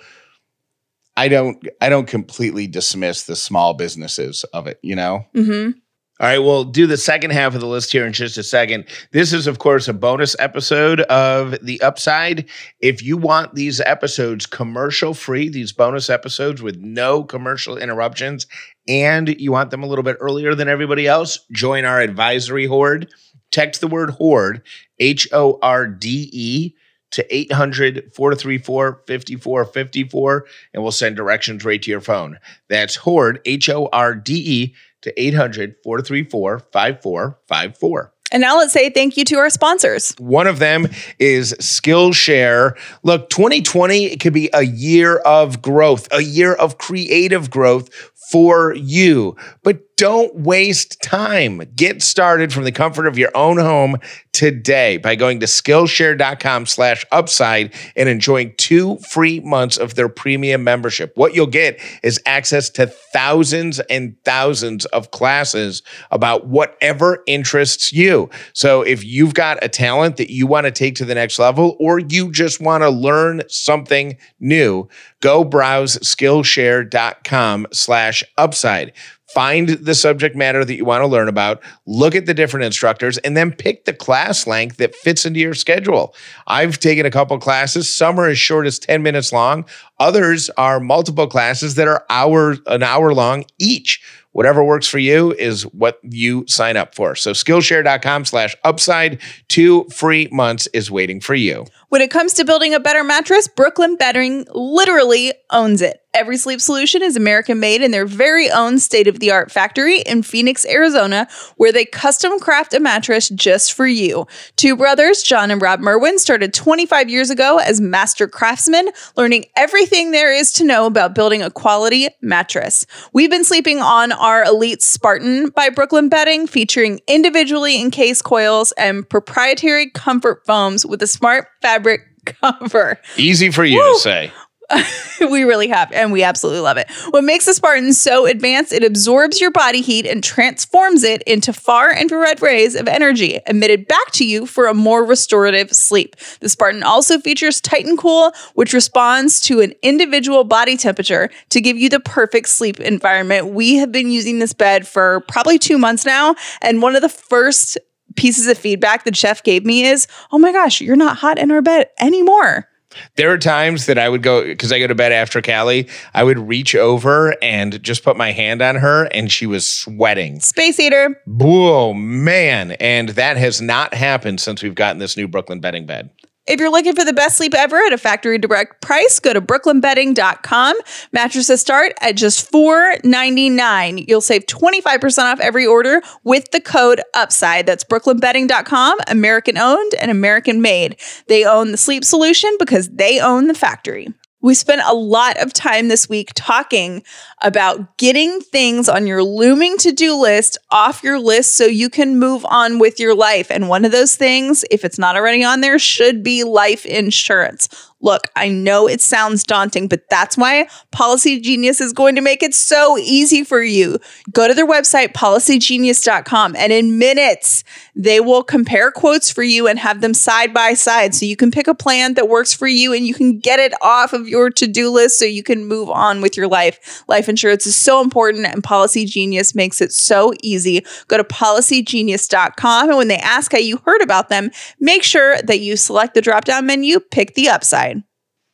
I 1.16 1.28
don't 1.28 1.62
I 1.80 1.88
don't 1.88 2.06
completely 2.06 2.66
dismiss 2.66 3.24
the 3.24 3.36
small 3.36 3.74
businesses 3.74 4.44
of 4.54 4.66
it, 4.66 4.78
you 4.82 4.96
know? 4.96 5.26
Mm-hmm. 5.34 5.78
All 6.22 6.28
right, 6.28 6.38
we'll 6.38 6.62
do 6.62 6.86
the 6.86 6.96
second 6.96 7.32
half 7.32 7.56
of 7.56 7.60
the 7.60 7.66
list 7.66 7.90
here 7.90 8.06
in 8.06 8.12
just 8.12 8.38
a 8.38 8.44
second. 8.44 8.84
This 9.10 9.32
is, 9.32 9.48
of 9.48 9.58
course, 9.58 9.88
a 9.88 9.92
bonus 9.92 10.36
episode 10.38 11.00
of 11.00 11.58
The 11.66 11.82
Upside. 11.82 12.48
If 12.78 13.02
you 13.02 13.16
want 13.16 13.56
these 13.56 13.80
episodes 13.80 14.46
commercial 14.46 15.14
free, 15.14 15.48
these 15.48 15.72
bonus 15.72 16.08
episodes 16.08 16.62
with 16.62 16.76
no 16.76 17.24
commercial 17.24 17.76
interruptions, 17.76 18.46
and 18.86 19.30
you 19.40 19.50
want 19.50 19.72
them 19.72 19.82
a 19.82 19.86
little 19.88 20.04
bit 20.04 20.16
earlier 20.20 20.54
than 20.54 20.68
everybody 20.68 21.08
else, 21.08 21.40
join 21.50 21.84
our 21.84 22.00
advisory 22.00 22.66
horde. 22.66 23.08
Text 23.50 23.80
the 23.80 23.88
word 23.88 24.10
horde, 24.10 24.62
H 25.00 25.26
O 25.32 25.58
R 25.60 25.88
D 25.88 26.30
E, 26.32 26.76
to 27.10 27.34
800 27.34 28.12
434 28.14 29.02
5454, 29.08 30.46
and 30.72 30.84
we'll 30.84 30.92
send 30.92 31.16
directions 31.16 31.64
right 31.64 31.82
to 31.82 31.90
your 31.90 32.00
phone. 32.00 32.38
That's 32.68 32.94
horde, 32.94 33.40
H 33.44 33.68
O 33.68 33.88
R 33.92 34.14
D 34.14 34.34
E 34.36 34.74
to 35.02 35.20
800 35.20 35.76
434 35.84 36.60
5454. 36.72 38.12
And 38.32 38.40
now 38.40 38.56
let's 38.56 38.72
say 38.72 38.88
thank 38.88 39.18
you 39.18 39.26
to 39.26 39.36
our 39.36 39.50
sponsors. 39.50 40.14
One 40.18 40.46
of 40.46 40.58
them 40.58 40.88
is 41.18 41.54
Skillshare. 41.60 42.78
Look, 43.02 43.28
2020 43.28 44.06
it 44.06 44.20
could 44.20 44.32
be 44.32 44.48
a 44.54 44.62
year 44.62 45.18
of 45.18 45.60
growth, 45.60 46.08
a 46.10 46.22
year 46.22 46.54
of 46.54 46.78
creative 46.78 47.50
growth 47.50 47.90
for 48.32 48.74
you. 48.74 49.36
But 49.62 49.92
don't 50.02 50.34
waste 50.34 51.00
time. 51.00 51.62
Get 51.76 52.02
started 52.02 52.52
from 52.52 52.64
the 52.64 52.72
comfort 52.72 53.06
of 53.06 53.18
your 53.18 53.30
own 53.36 53.58
home 53.58 53.98
today 54.32 54.96
by 54.96 55.14
going 55.14 55.38
to 55.38 55.46
Skillshare.com 55.46 56.66
slash 56.66 57.04
upside 57.12 57.72
and 57.94 58.08
enjoying 58.08 58.54
two 58.56 58.96
free 58.98 59.38
months 59.40 59.76
of 59.76 59.94
their 59.94 60.08
premium 60.08 60.64
membership. 60.64 61.12
What 61.14 61.36
you'll 61.36 61.46
get 61.46 61.78
is 62.02 62.20
access 62.26 62.68
to 62.70 62.88
thousands 62.88 63.78
and 63.78 64.16
thousands 64.24 64.86
of 64.86 65.12
classes 65.12 65.82
about 66.10 66.46
whatever 66.48 67.22
interests 67.28 67.92
you. 67.92 68.28
So 68.54 68.82
if 68.82 69.04
you've 69.04 69.34
got 69.34 69.62
a 69.62 69.68
talent 69.68 70.16
that 70.16 70.32
you 70.32 70.48
want 70.48 70.64
to 70.64 70.72
take 70.72 70.96
to 70.96 71.04
the 71.04 71.14
next 71.14 71.38
level, 71.38 71.76
or 71.78 72.00
you 72.00 72.32
just 72.32 72.60
want 72.60 72.82
to 72.82 72.90
learn 72.90 73.42
something 73.48 74.16
new, 74.40 74.88
go 75.20 75.44
browse 75.44 75.96
Skillshare.com 75.98 77.66
slash 77.72 78.21
upside. 78.38 78.92
Find 79.32 79.70
the 79.70 79.94
subject 79.94 80.36
matter 80.36 80.62
that 80.62 80.74
you 80.74 80.84
want 80.84 81.00
to 81.00 81.06
learn 81.06 81.26
about, 81.26 81.62
look 81.86 82.14
at 82.14 82.26
the 82.26 82.34
different 82.34 82.64
instructors, 82.64 83.16
and 83.18 83.34
then 83.34 83.50
pick 83.50 83.86
the 83.86 83.94
class 83.94 84.46
length 84.46 84.76
that 84.76 84.94
fits 84.94 85.24
into 85.24 85.40
your 85.40 85.54
schedule. 85.54 86.14
I've 86.46 86.78
taken 86.78 87.06
a 87.06 87.10
couple 87.10 87.38
classes. 87.38 87.90
Some 87.90 88.20
are 88.20 88.28
as 88.28 88.38
short 88.38 88.66
as 88.66 88.78
10 88.78 89.02
minutes 89.02 89.32
long. 89.32 89.64
Others 89.98 90.50
are 90.58 90.80
multiple 90.80 91.26
classes 91.26 91.76
that 91.76 91.88
are 91.88 92.04
hour, 92.10 92.56
an 92.66 92.82
hour 92.82 93.14
long 93.14 93.44
each. 93.58 94.02
Whatever 94.32 94.64
works 94.64 94.86
for 94.86 94.98
you 94.98 95.32
is 95.32 95.62
what 95.72 95.98
you 96.02 96.44
sign 96.46 96.76
up 96.76 96.94
for. 96.94 97.14
So 97.14 97.32
Skillshare.com 97.32 98.24
slash 98.26 98.54
upside, 98.64 99.20
two 99.48 99.84
free 99.84 100.28
months 100.32 100.66
is 100.68 100.90
waiting 100.90 101.20
for 101.20 101.34
you. 101.34 101.66
When 101.88 102.02
it 102.02 102.10
comes 102.10 102.34
to 102.34 102.44
building 102.44 102.74
a 102.74 102.80
better 102.80 103.04
mattress, 103.04 103.48
Brooklyn 103.48 103.96
Bedding 103.96 104.46
literally 104.52 105.32
owns 105.50 105.80
it. 105.80 106.01
Every 106.14 106.36
sleep 106.36 106.60
solution 106.60 107.02
is 107.02 107.16
American 107.16 107.58
made 107.58 107.80
in 107.80 107.90
their 107.90 108.04
very 108.04 108.50
own 108.50 108.78
state 108.78 109.08
of 109.08 109.18
the 109.18 109.30
art 109.30 109.50
factory 109.50 110.00
in 110.00 110.22
Phoenix, 110.22 110.66
Arizona, 110.66 111.26
where 111.56 111.72
they 111.72 111.86
custom 111.86 112.38
craft 112.38 112.74
a 112.74 112.80
mattress 112.80 113.30
just 113.30 113.72
for 113.72 113.86
you. 113.86 114.26
Two 114.56 114.76
brothers, 114.76 115.22
John 115.22 115.50
and 115.50 115.62
Rob 115.62 115.80
Merwin, 115.80 116.18
started 116.18 116.52
25 116.52 117.08
years 117.08 117.30
ago 117.30 117.56
as 117.56 117.80
master 117.80 118.28
craftsmen, 118.28 118.90
learning 119.16 119.46
everything 119.56 120.10
there 120.10 120.34
is 120.34 120.52
to 120.52 120.64
know 120.64 120.84
about 120.84 121.14
building 121.14 121.42
a 121.42 121.50
quality 121.50 122.08
mattress. 122.20 122.84
We've 123.14 123.30
been 123.30 123.44
sleeping 123.44 123.80
on 123.80 124.12
our 124.12 124.44
Elite 124.44 124.82
Spartan 124.82 125.48
by 125.48 125.70
Brooklyn 125.70 126.10
Bedding, 126.10 126.46
featuring 126.46 127.00
individually 127.06 127.80
encased 127.80 128.24
coils 128.24 128.72
and 128.72 129.08
proprietary 129.08 129.88
comfort 129.88 130.44
foams 130.44 130.84
with 130.84 131.00
a 131.00 131.06
smart 131.06 131.48
fabric 131.62 132.02
cover. 132.24 133.00
Easy 133.16 133.50
for 133.50 133.64
you 133.64 133.78
Woo! 133.78 133.94
to 133.94 134.00
say. 134.00 134.32
we 135.30 135.44
really 135.44 135.68
have, 135.68 135.92
and 135.92 136.12
we 136.12 136.22
absolutely 136.22 136.60
love 136.60 136.76
it. 136.76 136.90
What 137.10 137.24
makes 137.24 137.46
the 137.46 137.54
Spartan 137.54 137.92
so 137.92 138.26
advanced, 138.26 138.72
it 138.72 138.84
absorbs 138.84 139.40
your 139.40 139.50
body 139.50 139.80
heat 139.80 140.06
and 140.06 140.22
transforms 140.22 141.04
it 141.04 141.22
into 141.22 141.52
far 141.52 141.94
infrared 141.94 142.42
rays 142.42 142.74
of 142.74 142.88
energy 142.88 143.40
emitted 143.46 143.86
back 143.86 144.10
to 144.12 144.26
you 144.26 144.46
for 144.46 144.66
a 144.66 144.74
more 144.74 145.04
restorative 145.04 145.72
sleep. 145.72 146.16
The 146.40 146.48
Spartan 146.48 146.82
also 146.82 147.18
features 147.18 147.60
Titan 147.60 147.96
Cool, 147.96 148.32
which 148.54 148.72
responds 148.72 149.40
to 149.42 149.60
an 149.60 149.72
individual 149.82 150.44
body 150.44 150.76
temperature 150.76 151.30
to 151.50 151.60
give 151.60 151.76
you 151.76 151.88
the 151.88 152.00
perfect 152.00 152.48
sleep 152.48 152.80
environment. 152.80 153.48
We 153.48 153.76
have 153.76 153.92
been 153.92 154.10
using 154.10 154.38
this 154.38 154.52
bed 154.52 154.86
for 154.86 155.20
probably 155.28 155.58
two 155.58 155.78
months 155.78 156.04
now, 156.04 156.34
and 156.60 156.82
one 156.82 156.96
of 156.96 157.02
the 157.02 157.08
first 157.08 157.78
pieces 158.16 158.46
of 158.46 158.58
feedback 158.58 159.04
that 159.04 159.14
Jeff 159.14 159.42
gave 159.42 159.64
me 159.64 159.84
is, 159.84 160.06
"Oh 160.32 160.38
my 160.38 160.52
gosh, 160.52 160.80
you're 160.80 160.96
not 160.96 161.16
hot 161.18 161.38
in 161.38 161.50
our 161.50 161.62
bed 161.62 161.88
anymore." 161.98 162.68
There 163.16 163.30
are 163.30 163.38
times 163.38 163.86
that 163.86 163.98
I 163.98 164.08
would 164.08 164.22
go 164.22 164.44
because 164.44 164.72
I 164.72 164.78
go 164.78 164.86
to 164.86 164.94
bed 164.94 165.12
after 165.12 165.42
Callie. 165.42 165.88
I 166.14 166.24
would 166.24 166.38
reach 166.38 166.74
over 166.74 167.34
and 167.42 167.82
just 167.82 168.04
put 168.04 168.16
my 168.16 168.32
hand 168.32 168.62
on 168.62 168.76
her, 168.76 169.04
and 169.04 169.30
she 169.30 169.46
was 169.46 169.68
sweating. 169.68 170.40
Space 170.40 170.78
Eater. 170.80 171.20
Whoa, 171.26 171.94
man! 171.94 172.72
And 172.72 173.10
that 173.10 173.36
has 173.36 173.60
not 173.60 173.94
happened 173.94 174.40
since 174.40 174.62
we've 174.62 174.74
gotten 174.74 174.98
this 174.98 175.16
new 175.16 175.28
Brooklyn 175.28 175.60
bedding 175.60 175.86
bed. 175.86 176.10
If 176.44 176.58
you're 176.58 176.72
looking 176.72 176.96
for 176.96 177.04
the 177.04 177.12
best 177.12 177.36
sleep 177.36 177.54
ever 177.54 177.76
at 177.76 177.92
a 177.92 177.98
factory 177.98 178.36
direct 178.36 178.80
price, 178.80 179.20
go 179.20 179.32
to 179.32 179.40
brooklynbedding.com. 179.40 180.76
Mattresses 181.12 181.60
start 181.60 181.92
at 182.00 182.16
just 182.16 182.50
$4.99. 182.50 184.08
You'll 184.08 184.20
save 184.20 184.46
25% 184.46 185.22
off 185.22 185.38
every 185.38 185.64
order 185.64 186.02
with 186.24 186.50
the 186.50 186.60
code 186.60 187.00
UPSIDE. 187.14 187.66
That's 187.66 187.84
brooklynbedding.com, 187.84 188.98
American 189.06 189.56
owned 189.56 189.92
and 190.00 190.10
American 190.10 190.60
made. 190.60 190.96
They 191.28 191.44
own 191.44 191.70
the 191.70 191.78
sleep 191.78 192.04
solution 192.04 192.50
because 192.58 192.88
they 192.88 193.20
own 193.20 193.46
the 193.46 193.54
factory. 193.54 194.08
We 194.42 194.54
spent 194.54 194.82
a 194.84 194.94
lot 194.94 195.36
of 195.38 195.52
time 195.52 195.86
this 195.86 196.08
week 196.08 196.32
talking 196.34 197.04
about 197.40 197.96
getting 197.96 198.40
things 198.40 198.88
on 198.88 199.06
your 199.06 199.22
looming 199.22 199.78
to 199.78 199.92
do 199.92 200.16
list 200.16 200.58
off 200.72 201.04
your 201.04 201.20
list 201.20 201.54
so 201.54 201.64
you 201.64 201.88
can 201.88 202.18
move 202.18 202.44
on 202.46 202.80
with 202.80 202.98
your 202.98 203.14
life. 203.14 203.50
And 203.50 203.68
one 203.68 203.84
of 203.84 203.92
those 203.92 204.16
things, 204.16 204.64
if 204.70 204.84
it's 204.84 204.98
not 204.98 205.16
already 205.16 205.44
on 205.44 205.60
there, 205.60 205.78
should 205.78 206.24
be 206.24 206.42
life 206.42 206.84
insurance. 206.84 207.68
Look, 208.02 208.26
I 208.34 208.48
know 208.48 208.88
it 208.88 209.00
sounds 209.00 209.44
daunting, 209.44 209.88
but 209.88 210.08
that's 210.10 210.36
why 210.36 210.66
Policy 210.90 211.40
Genius 211.40 211.80
is 211.80 211.92
going 211.92 212.16
to 212.16 212.20
make 212.20 212.42
it 212.42 212.54
so 212.54 212.98
easy 212.98 213.44
for 213.44 213.62
you. 213.62 213.98
Go 214.32 214.48
to 214.48 214.54
their 214.54 214.66
website, 214.66 215.12
policygenius.com, 215.12 216.56
and 216.56 216.72
in 216.72 216.98
minutes, 216.98 217.62
they 217.94 218.18
will 218.20 218.42
compare 218.42 218.90
quotes 218.90 219.30
for 219.30 219.42
you 219.42 219.68
and 219.68 219.78
have 219.78 220.00
them 220.00 220.14
side 220.14 220.52
by 220.52 220.74
side 220.74 221.14
so 221.14 221.24
you 221.26 221.36
can 221.36 221.50
pick 221.50 221.68
a 221.68 221.74
plan 221.74 222.14
that 222.14 222.28
works 222.28 222.52
for 222.52 222.66
you 222.66 222.92
and 222.92 223.06
you 223.06 223.14
can 223.14 223.38
get 223.38 223.60
it 223.60 223.72
off 223.80 224.12
of 224.12 224.28
your 224.28 224.50
to 224.50 224.66
do 224.66 224.90
list 224.90 225.18
so 225.18 225.24
you 225.24 225.42
can 225.42 225.66
move 225.66 225.88
on 225.88 226.20
with 226.20 226.36
your 226.36 226.48
life. 226.48 227.04
Life 227.08 227.28
insurance 227.28 227.66
is 227.66 227.76
so 227.76 228.00
important, 228.00 228.46
and 228.46 228.64
Policy 228.64 229.04
Genius 229.04 229.54
makes 229.54 229.80
it 229.80 229.92
so 229.92 230.32
easy. 230.42 230.84
Go 231.06 231.18
to 231.18 231.24
policygenius.com, 231.24 232.88
and 232.88 232.98
when 232.98 233.08
they 233.08 233.18
ask 233.18 233.52
how 233.52 233.58
you 233.58 233.76
heard 233.84 234.02
about 234.02 234.28
them, 234.28 234.50
make 234.80 235.02
sure 235.02 235.40
that 235.42 235.60
you 235.60 235.76
select 235.76 236.14
the 236.14 236.20
drop 236.20 236.44
down 236.44 236.66
menu, 236.66 236.98
pick 236.98 237.34
the 237.34 237.48
upside. 237.48 237.91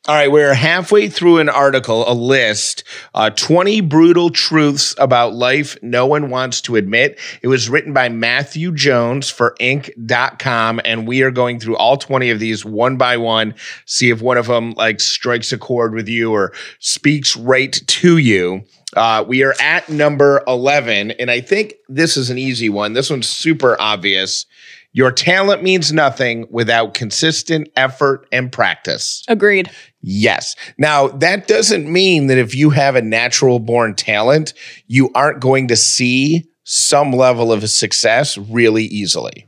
All 0.09 0.15
right, 0.15 0.31
we're 0.31 0.55
halfway 0.55 1.07
through 1.07 1.37
an 1.37 1.49
article, 1.49 2.03
a 2.11 2.15
list, 2.15 2.83
uh, 3.13 3.29
20 3.29 3.81
brutal 3.81 4.31
truths 4.31 4.95
about 4.97 5.35
life 5.35 5.77
no 5.83 6.07
one 6.07 6.31
wants 6.31 6.61
to 6.61 6.77
admit. 6.77 7.19
It 7.43 7.47
was 7.47 7.69
written 7.69 7.93
by 7.93 8.09
Matthew 8.09 8.73
Jones 8.73 9.29
for 9.29 9.55
Inc.com, 9.59 10.81
and 10.83 11.07
we 11.07 11.21
are 11.21 11.29
going 11.29 11.59
through 11.59 11.77
all 11.77 11.95
20 11.95 12.31
of 12.31 12.39
these 12.39 12.65
one 12.65 12.97
by 12.97 13.17
one, 13.17 13.53
see 13.85 14.09
if 14.09 14.19
one 14.19 14.37
of 14.37 14.47
them 14.47 14.71
like 14.71 14.99
strikes 14.99 15.51
a 15.51 15.59
chord 15.59 15.93
with 15.93 16.07
you 16.07 16.31
or 16.33 16.53
speaks 16.79 17.37
right 17.37 17.73
to 17.73 18.17
you. 18.17 18.63
Uh, 18.95 19.23
we 19.27 19.43
are 19.43 19.53
at 19.61 19.89
number 19.89 20.41
11, 20.47 21.11
and 21.11 21.29
I 21.29 21.39
think 21.39 21.75
this 21.87 22.17
is 22.17 22.31
an 22.31 22.39
easy 22.39 22.69
one. 22.69 22.93
This 22.93 23.11
one's 23.11 23.29
super 23.29 23.79
obvious. 23.79 24.47
Your 24.91 25.11
talent 25.11 25.61
means 25.61 25.93
nothing 25.93 26.47
without 26.49 26.93
consistent 26.93 27.69
effort 27.75 28.27
and 28.31 28.51
practice. 28.51 29.23
Agreed. 29.27 29.69
Yes. 30.01 30.55
Now, 30.77 31.09
that 31.09 31.47
doesn't 31.47 31.91
mean 31.91 32.27
that 32.27 32.37
if 32.37 32.55
you 32.55 32.71
have 32.71 32.95
a 32.95 33.01
natural 33.01 33.59
born 33.59 33.93
talent, 33.93 34.53
you 34.87 35.11
aren't 35.13 35.41
going 35.41 35.67
to 35.67 35.75
see 35.75 36.49
some 36.63 37.11
level 37.11 37.51
of 37.51 37.69
success 37.69 38.37
really 38.37 38.85
easily. 38.85 39.47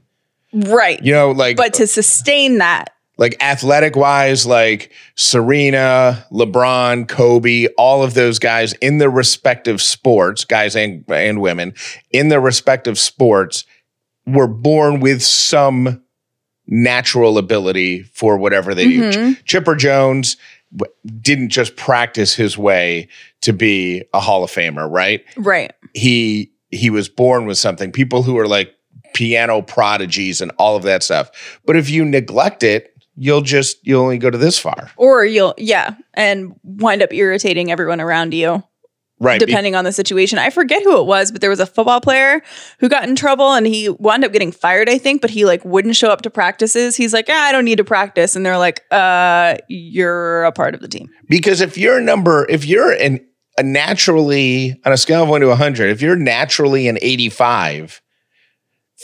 Right. 0.54 1.02
You 1.04 1.14
know, 1.14 1.32
like 1.32 1.58
but 1.58 1.74
to 1.76 1.88
sustain 1.88 2.58
that, 2.58 2.94
like 3.18 3.42
athletic 3.42 3.96
wise, 3.96 4.46
like 4.46 4.92
Serena, 5.16 6.26
LeBron, 6.32 7.08
Kobe, 7.08 7.68
all 7.78 8.04
of 8.04 8.16
those 8.16 8.40
guys 8.40 8.74
in 8.74 8.98
their 8.98 9.10
respective 9.10 9.82
sports, 9.82 10.44
guys 10.44 10.76
and 10.76 11.06
and 11.08 11.42
women 11.42 11.74
in 12.12 12.30
their 12.30 12.42
respective 12.42 13.00
sports 13.00 13.66
were 14.26 14.48
born 14.48 15.00
with 15.00 15.22
some 15.22 16.04
natural 16.68 17.38
ability 17.38 18.04
for 18.04 18.38
whatever 18.38 18.74
they 18.74 18.88
do. 18.88 19.02
Mm-hmm. 19.02 19.34
Ch- 19.34 19.46
Chipper 19.46 19.76
Jones 19.76 20.38
w- 20.76 20.94
didn't 21.22 21.50
just 21.50 21.76
practice 21.76 22.34
his 22.34 22.58
way 22.58 23.08
to 23.42 23.52
be 23.52 24.04
a 24.14 24.20
Hall 24.20 24.44
of 24.44 24.52
Famer, 24.52 24.90
right? 24.90 25.24
right. 25.38 25.74
He 25.94 26.52
he 26.70 26.90
was 26.90 27.10
born 27.10 27.46
with 27.46 27.58
something. 27.58 27.92
People 27.92 28.24
who 28.24 28.38
are 28.38 28.48
like 28.48 28.74
piano 29.14 29.62
prodigies 29.62 30.40
and 30.40 30.52
all 30.58 30.76
of 30.78 30.84
that 30.84 31.04
stuff. 31.04 31.60
But 31.66 31.76
if 31.76 31.90
you 31.90 32.06
neglect 32.06 32.64
it, 32.64 32.96
you'll 33.16 33.42
just 33.42 33.86
you'll 33.86 34.04
only 34.04 34.18
go 34.18 34.30
to 34.30 34.38
this 34.38 34.58
far. 34.58 34.90
Or 34.96 35.26
you'll, 35.26 35.54
yeah, 35.58 35.96
and 36.14 36.54
wind 36.64 37.02
up 37.02 37.14
irritating 37.14 37.72
everyone 37.72 38.00
around 38.00 38.34
you, 38.34 38.64
Right. 39.22 39.40
Depending 39.40 39.76
on 39.76 39.86
the 39.86 39.92
situation. 39.92 40.40
I 40.40 40.50
forget 40.50 40.82
who 40.82 41.00
it 41.00 41.06
was, 41.06 41.32
but 41.32 41.42
there 41.42 41.50
was 41.52 41.60
a 41.60 41.68
football 41.68 42.02
player 42.02 42.42
who 42.80 42.90
got 42.90 43.08
in 43.08 43.16
trouble 43.16 43.54
and 43.54 43.68
he 43.68 43.88
wound 43.88 44.26
up 44.26 44.34
getting 44.34 44.52
fired, 44.52 44.90
I 44.90 44.98
think, 44.98 45.22
but 45.22 45.30
he 45.30 45.46
like 45.46 45.64
wouldn't 45.64 45.96
show 45.96 46.10
up 46.10 46.24
to 46.24 46.32
practices. 46.32 46.96
He's 46.96 47.14
like, 47.14 47.28
ah, 47.30 47.48
I 47.48 47.52
don't 47.52 47.64
need 47.64 47.78
to 47.78 47.84
practice. 47.84 48.36
And 48.36 48.44
they're 48.44 48.58
like, 48.58 48.84
uh, 48.90 49.58
you're 49.70 50.44
a 50.46 50.52
part 50.52 50.74
of 50.74 50.82
the 50.82 50.88
team. 50.88 51.08
because 51.30 51.62
if 51.62 51.78
you're 51.78 52.00
a 52.00 52.02
number, 52.02 52.48
if 52.50 52.66
you're 52.66 52.94
an 52.94 53.24
a 53.58 53.64
naturally 53.64 54.80
on 54.86 54.94
a 54.94 54.98
scale 54.98 55.24
of 55.24 55.30
one 55.30 55.42
to 55.42 55.48
100, 55.48 55.90
if 55.92 56.02
you're 56.02 56.16
naturally 56.16 56.88
an 56.88 56.98
85, 57.02 58.02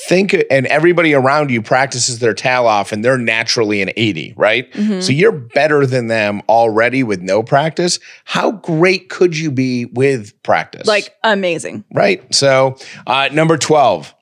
think 0.05 0.35
and 0.51 0.67
everybody 0.67 1.13
around 1.13 1.49
you 1.49 1.61
practices 1.61 2.19
their 2.19 2.33
tail 2.33 2.67
off 2.67 2.91
and 2.91 3.03
they're 3.03 3.17
naturally 3.17 3.81
an 3.81 3.89
80, 3.97 4.35
right? 4.37 4.71
So 5.01 5.11
you're 5.11 5.31
better 5.31 5.85
than 5.87 6.07
them 6.07 6.41
already 6.47 7.03
with 7.03 7.21
no 7.21 7.41
practice. 7.41 7.99
How 8.25 8.51
great 8.51 9.09
could 9.09 9.35
you 9.35 9.49
be 9.49 9.85
with 9.85 10.41
practice? 10.43 10.87
Like, 10.87 11.15
amazing. 11.23 11.83
right? 11.93 12.23
So, 12.33 12.77
uh, 13.07 13.29
number 13.31 13.57
12. 13.57 14.13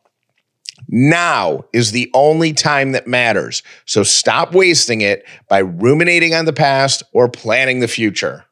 Now 0.88 1.66
is 1.74 1.92
the 1.92 2.10
only 2.14 2.54
time 2.54 2.92
that 2.94 3.08
matters. 3.08 3.64
So 3.86 4.04
stop 4.04 4.54
wasting 4.54 5.02
it 5.02 5.26
by 5.50 5.60
ruminating 5.60 6.34
on 6.34 6.46
the 6.46 6.54
past 6.54 7.04
or 7.12 7.28
planning 7.28 7.80
the 7.80 7.88
future. 7.88 8.46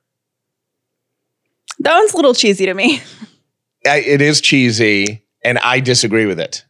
That 1.80 1.94
one's 1.94 2.14
a 2.14 2.16
little 2.16 2.34
cheesy 2.34 2.66
to 2.66 2.74
me. 2.74 3.02
It 3.86 4.22
is 4.22 4.40
cheesy, 4.40 5.26
and 5.44 5.60
I 5.60 5.82
disagree 5.82 6.26
with 6.26 6.40
it 6.40 6.64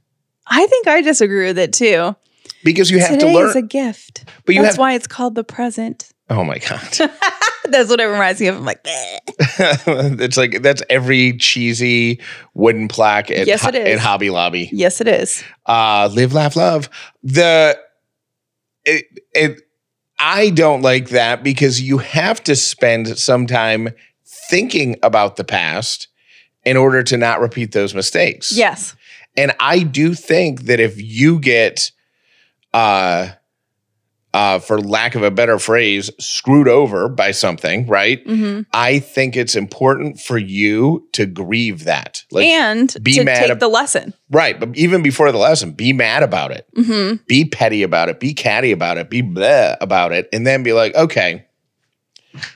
I 0.48 0.66
think 0.68 0.88
I 0.88 1.02
disagree 1.02 1.46
with 1.48 1.58
it 1.58 1.74
too. 1.74 2.16
because 2.64 2.90
you 2.92 3.00
have 3.00 3.12
Today 3.12 3.32
to 3.32 3.38
learn. 3.40 3.50
is 3.50 3.56
a 3.56 3.62
gift. 3.62 4.26
But 4.46 4.56
you 4.56 4.62
That's 4.62 4.76
have- 4.76 4.80
why 4.80 4.94
it's 4.94 5.08
called 5.08 5.36
the 5.36 5.44
present. 5.44 6.12
oh 6.30 6.44
my 6.44 6.58
god, 6.58 6.82
That's 7.70 7.90
what 7.90 8.00
it 8.02 8.06
reminds 8.06 8.42
me 8.42 8.48
of. 8.48 8.58
I'm 8.58 8.66
like, 8.66 8.82
it's 8.86 10.38
like 10.38 10.62
that's 10.62 10.82
every 10.90 11.38
cheesy 11.38 12.20
wooden 12.54 12.88
plaque 12.88 13.32
at, 13.32 13.48
Yes, 13.48 13.66
it 13.66 13.76
is. 13.76 13.88
at 13.88 14.00
Hobby 14.00 14.30
Lobby. 14.30 14.70
yes, 14.72 15.00
it 15.02 15.08
is. 15.08 15.44
uh 15.66 16.10
live 16.14 16.34
laugh 16.34 16.56
love 16.56 16.90
the 17.24 17.78
it, 18.86 19.06
it 19.34 19.62
i 20.20 20.50
don't 20.50 20.82
like 20.82 21.10
that 21.10 21.42
because 21.44 21.82
you 21.82 21.98
have 22.00 22.44
to 22.44 22.56
spend 22.56 23.18
some 23.18 23.48
time 23.48 23.90
thinking 24.50 24.98
about 25.04 25.38
the 25.38 25.44
past 25.46 26.08
in 26.66 26.76
order 26.78 27.02
to 27.04 27.16
not 27.18 27.40
repeat 27.40 27.72
those 27.72 27.94
mistakes 27.96 28.52
Yes. 28.56 28.94
And 29.38 29.54
i 29.60 29.80
do 29.80 30.14
think 30.14 30.64
that 30.64 30.80
if 30.80 31.02
you 31.02 31.40
get 31.40 31.92
uh 32.74 33.30
uh, 34.34 34.58
for 34.58 34.80
lack 34.80 35.14
of 35.14 35.22
a 35.22 35.30
better 35.30 35.60
phrase, 35.60 36.10
screwed 36.20 36.68
over 36.68 37.08
by 37.08 37.30
something, 37.30 37.86
right? 37.86 38.26
hmm 38.26 38.62
I 38.74 38.98
think 38.98 39.38
it's 39.38 39.56
important 39.56 40.20
for 40.20 40.40
you 40.40 41.08
to 41.12 41.28
grieve 41.28 41.84
that. 41.84 42.24
Like, 42.32 42.48
and 42.48 42.92
be 43.04 43.14
to 43.20 43.24
mad 43.24 43.42
take 43.42 43.52
ab- 43.52 43.60
the 43.60 43.68
lesson. 43.68 44.16
right. 44.32 44.60
But 44.60 44.76
even 44.76 45.04
before 45.04 45.32
the 45.32 45.38
lesson, 45.38 45.74
be 45.74 45.94
mad 45.94 46.24
about 46.24 46.50
it 46.50 46.68
hmm 46.76 47.14
be 47.28 47.46
petty 47.46 47.84
about 47.84 48.10
it, 48.10 48.20
be 48.20 48.34
catty 48.34 48.72
about 48.72 48.98
it, 48.98 49.10
be 49.12 49.22
bleh 49.22 49.78
about 49.80 50.12
it, 50.12 50.28
and 50.34 50.48
then 50.48 50.64
be 50.64 50.74
like, 50.74 50.96
okay, 50.96 51.46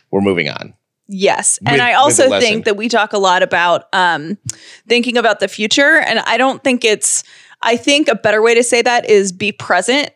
we're 0.10 0.22
moving 0.22 0.50
on. 0.50 0.74
Yes. 1.08 1.60
With- 1.62 1.70
and 1.74 1.82
I 1.82 1.94
also 1.94 2.30
think 2.40 2.66
that 2.66 2.76
we 2.76 2.90
talk 2.90 3.14
a 3.14 3.18
lot 3.18 3.44
about 3.44 3.86
um, 3.94 4.38
thinking 4.88 5.18
about 5.18 5.40
the 5.40 5.48
future. 5.48 6.00
And 6.00 6.20
I 6.20 6.38
don't 6.38 6.64
think 6.64 6.84
it's, 6.84 7.24
I 7.62 7.78
think 7.78 8.08
a 8.08 8.16
better 8.16 8.42
way 8.42 8.56
to 8.56 8.64
say 8.64 8.82
that 8.82 9.10
is 9.10 9.32
be 9.32 9.52
present. 9.52 10.12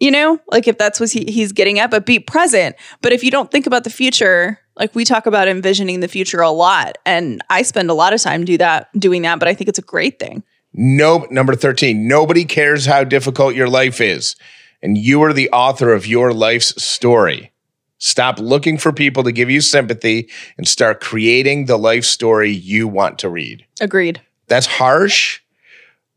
You 0.00 0.12
know, 0.12 0.38
like 0.46 0.68
if 0.68 0.78
that's 0.78 1.00
what 1.00 1.10
he, 1.10 1.24
he's 1.24 1.50
getting 1.50 1.80
at, 1.80 1.90
but 1.90 2.06
be 2.06 2.20
present. 2.20 2.76
But 3.02 3.12
if 3.12 3.24
you 3.24 3.32
don't 3.32 3.50
think 3.50 3.66
about 3.66 3.82
the 3.82 3.90
future, 3.90 4.60
like 4.76 4.94
we 4.94 5.04
talk 5.04 5.26
about 5.26 5.48
envisioning 5.48 5.98
the 5.98 6.06
future 6.06 6.40
a 6.40 6.50
lot, 6.50 6.98
and 7.04 7.42
I 7.50 7.62
spend 7.62 7.90
a 7.90 7.94
lot 7.94 8.12
of 8.12 8.22
time 8.22 8.44
do 8.44 8.56
that 8.58 8.88
doing 8.96 9.22
that, 9.22 9.40
but 9.40 9.48
I 9.48 9.54
think 9.54 9.68
it's 9.68 9.78
a 9.78 9.82
great 9.82 10.20
thing. 10.20 10.44
No, 10.72 11.26
number 11.30 11.56
13, 11.56 12.06
nobody 12.06 12.44
cares 12.44 12.86
how 12.86 13.02
difficult 13.02 13.56
your 13.56 13.68
life 13.68 14.00
is. 14.00 14.36
And 14.80 14.96
you 14.96 15.20
are 15.24 15.32
the 15.32 15.50
author 15.50 15.92
of 15.92 16.06
your 16.06 16.32
life's 16.32 16.80
story. 16.80 17.50
Stop 17.98 18.38
looking 18.38 18.78
for 18.78 18.92
people 18.92 19.24
to 19.24 19.32
give 19.32 19.50
you 19.50 19.60
sympathy 19.60 20.28
and 20.56 20.66
start 20.66 21.00
creating 21.00 21.66
the 21.66 21.76
life 21.76 22.04
story 22.04 22.50
you 22.50 22.86
want 22.86 23.18
to 23.18 23.28
read. 23.28 23.66
Agreed. 23.80 24.20
That's 24.46 24.66
harsh, 24.66 25.40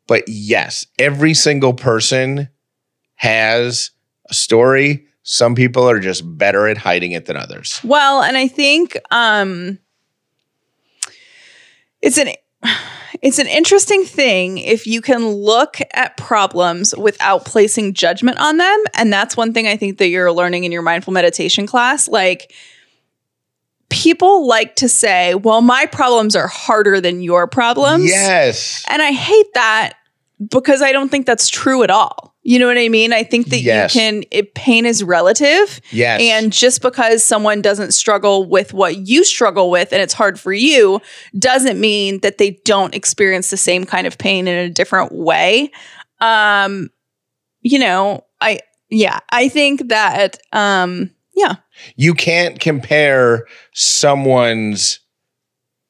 but 0.07 0.23
yes, 0.27 0.85
every 0.99 1.33
single 1.33 1.73
person 1.73 2.49
has 3.15 3.91
a 4.29 4.33
story. 4.33 5.07
Some 5.23 5.55
people 5.55 5.89
are 5.89 5.99
just 5.99 6.23
better 6.37 6.67
at 6.67 6.77
hiding 6.77 7.11
it 7.11 7.25
than 7.25 7.37
others. 7.37 7.79
Well, 7.83 8.21
and 8.21 8.37
I 8.37 8.47
think 8.47 8.97
um 9.11 9.79
it's 12.01 12.17
an 12.17 12.29
it's 13.21 13.39
an 13.39 13.47
interesting 13.47 14.05
thing 14.05 14.57
if 14.57 14.87
you 14.87 15.01
can 15.01 15.27
look 15.27 15.77
at 15.93 16.17
problems 16.17 16.95
without 16.95 17.45
placing 17.45 17.93
judgment 17.93 18.37
on 18.39 18.57
them, 18.57 18.83
and 18.95 19.11
that's 19.11 19.35
one 19.35 19.53
thing 19.53 19.67
I 19.67 19.77
think 19.77 19.97
that 19.97 20.07
you're 20.07 20.31
learning 20.31 20.63
in 20.63 20.71
your 20.71 20.81
mindful 20.81 21.13
meditation 21.13 21.67
class 21.67 22.07
like 22.07 22.53
people 23.89 24.47
like 24.47 24.75
to 24.77 24.89
say, 24.89 25.35
"Well, 25.35 25.61
my 25.61 25.85
problems 25.85 26.35
are 26.35 26.47
harder 26.47 27.01
than 27.01 27.21
your 27.21 27.47
problems." 27.47 28.05
Yes. 28.05 28.83
And 28.87 29.01
I 29.01 29.11
hate 29.11 29.53
that 29.53 29.93
because 30.49 30.81
I 30.81 30.91
don't 30.91 31.09
think 31.09 31.25
that's 31.25 31.49
true 31.49 31.83
at 31.83 31.91
all. 31.91 32.30
You 32.43 32.57
know 32.57 32.65
what 32.65 32.77
I 32.77 32.89
mean? 32.89 33.13
I 33.13 33.23
think 33.23 33.49
that 33.49 33.59
Yes. 33.59 33.93
you 33.93 34.01
can, 34.01 34.23
it, 34.31 34.55
pain 34.55 34.85
is 34.85 35.03
relative. 35.03 35.79
Yes. 35.91 36.21
And 36.23 36.51
just 36.51 36.81
because 36.81 37.23
someone 37.23 37.61
doesn't 37.61 37.93
struggle 37.93 38.49
with 38.49 38.73
what 38.73 39.07
you 39.07 39.23
struggle 39.23 39.69
with 39.69 39.93
and 39.93 40.01
it's 40.01 40.13
hard 40.13 40.39
for 40.39 40.51
you 40.51 40.99
doesn't 41.37 41.79
mean 41.79 42.19
that 42.21 42.39
they 42.39 42.59
don't 42.65 42.95
experience 42.95 43.51
the 43.51 43.57
same 43.57 43.85
kind 43.85 44.07
of 44.07 44.17
pain 44.17 44.47
in 44.47 44.57
a 44.57 44.69
different 44.69 45.11
way. 45.11 45.71
Um, 46.19 46.89
you 47.61 47.77
know, 47.77 48.25
I, 48.41 48.61
yeah, 48.89 49.19
I 49.29 49.47
think 49.47 49.89
that, 49.89 50.39
um, 50.51 51.11
yeah, 51.35 51.57
you 51.95 52.13
can't 52.15 52.59
compare 52.59 53.45
someone's 53.73 54.99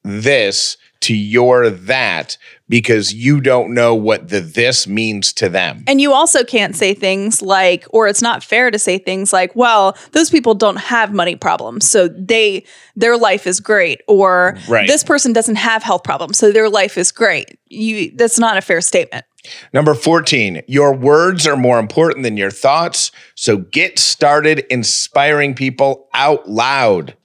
this 0.04 0.76
to 1.00 1.14
your 1.16 1.68
that 1.70 2.36
because 2.72 3.12
you 3.12 3.38
don't 3.38 3.74
know 3.74 3.94
what 3.94 4.30
the 4.30 4.40
this 4.40 4.86
means 4.86 5.30
to 5.34 5.50
them. 5.50 5.84
And 5.86 6.00
you 6.00 6.14
also 6.14 6.42
can't 6.42 6.74
say 6.74 6.94
things 6.94 7.42
like, 7.42 7.84
or 7.90 8.08
it's 8.08 8.22
not 8.22 8.42
fair 8.42 8.70
to 8.70 8.78
say 8.78 8.96
things 8.96 9.30
like, 9.30 9.54
well, 9.54 9.94
those 10.12 10.30
people 10.30 10.54
don't 10.54 10.76
have 10.78 11.12
money 11.12 11.36
problems. 11.36 11.86
So 11.86 12.08
they, 12.08 12.64
their 12.96 13.18
life 13.18 13.46
is 13.46 13.60
great. 13.60 14.00
Or 14.08 14.56
Right. 14.70 14.88
this 14.88 15.04
person 15.04 15.34
doesn't 15.34 15.56
have 15.56 15.82
health 15.82 16.02
problems. 16.02 16.38
So 16.38 16.50
their 16.50 16.70
life 16.70 16.96
is 16.96 17.12
great. 17.12 17.58
You, 17.68 18.10
that's 18.16 18.38
not 18.38 18.56
a 18.56 18.62
fair 18.62 18.80
statement. 18.80 19.26
Number 19.74 19.92
14, 19.92 20.62
your 20.66 20.94
words 20.94 21.46
are 21.46 21.56
more 21.58 21.78
important 21.78 22.22
than 22.22 22.38
your 22.38 22.50
thoughts. 22.50 23.12
So 23.34 23.58
get 23.58 23.98
started 23.98 24.60
inspiring 24.70 25.52
people 25.54 26.08
out 26.14 26.48
loud. 26.48 27.18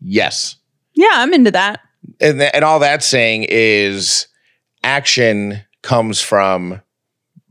Yes. 0.00 0.56
Yeah, 0.94 1.10
I'm 1.12 1.34
into 1.34 1.50
that. 1.50 1.80
And, 2.18 2.38
th- 2.38 2.52
and 2.54 2.64
all 2.64 2.78
that's 2.78 3.04
saying 3.04 3.44
is 3.50 4.26
action 4.82 5.62
comes 5.82 6.20
from 6.20 6.80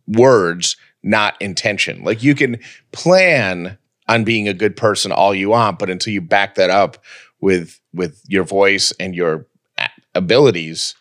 words, 0.08 0.76
not 1.04 1.40
intention. 1.42 2.04
Like 2.04 2.24
you 2.24 2.36
can 2.36 2.60
plan 2.92 3.78
on 4.08 4.24
being 4.24 4.48
a 4.48 4.54
good 4.54 4.76
person 4.76 5.12
all 5.12 5.36
you 5.36 5.50
want, 5.50 5.80
but 5.80 5.90
until 5.90 6.14
you 6.14 6.22
back 6.22 6.56
that 6.56 6.70
up 6.70 7.04
with 7.42 7.80
with 7.94 8.22
your 8.28 8.44
voice 8.44 8.92
and 9.00 9.16
your 9.16 9.48
abilities, 10.16 10.96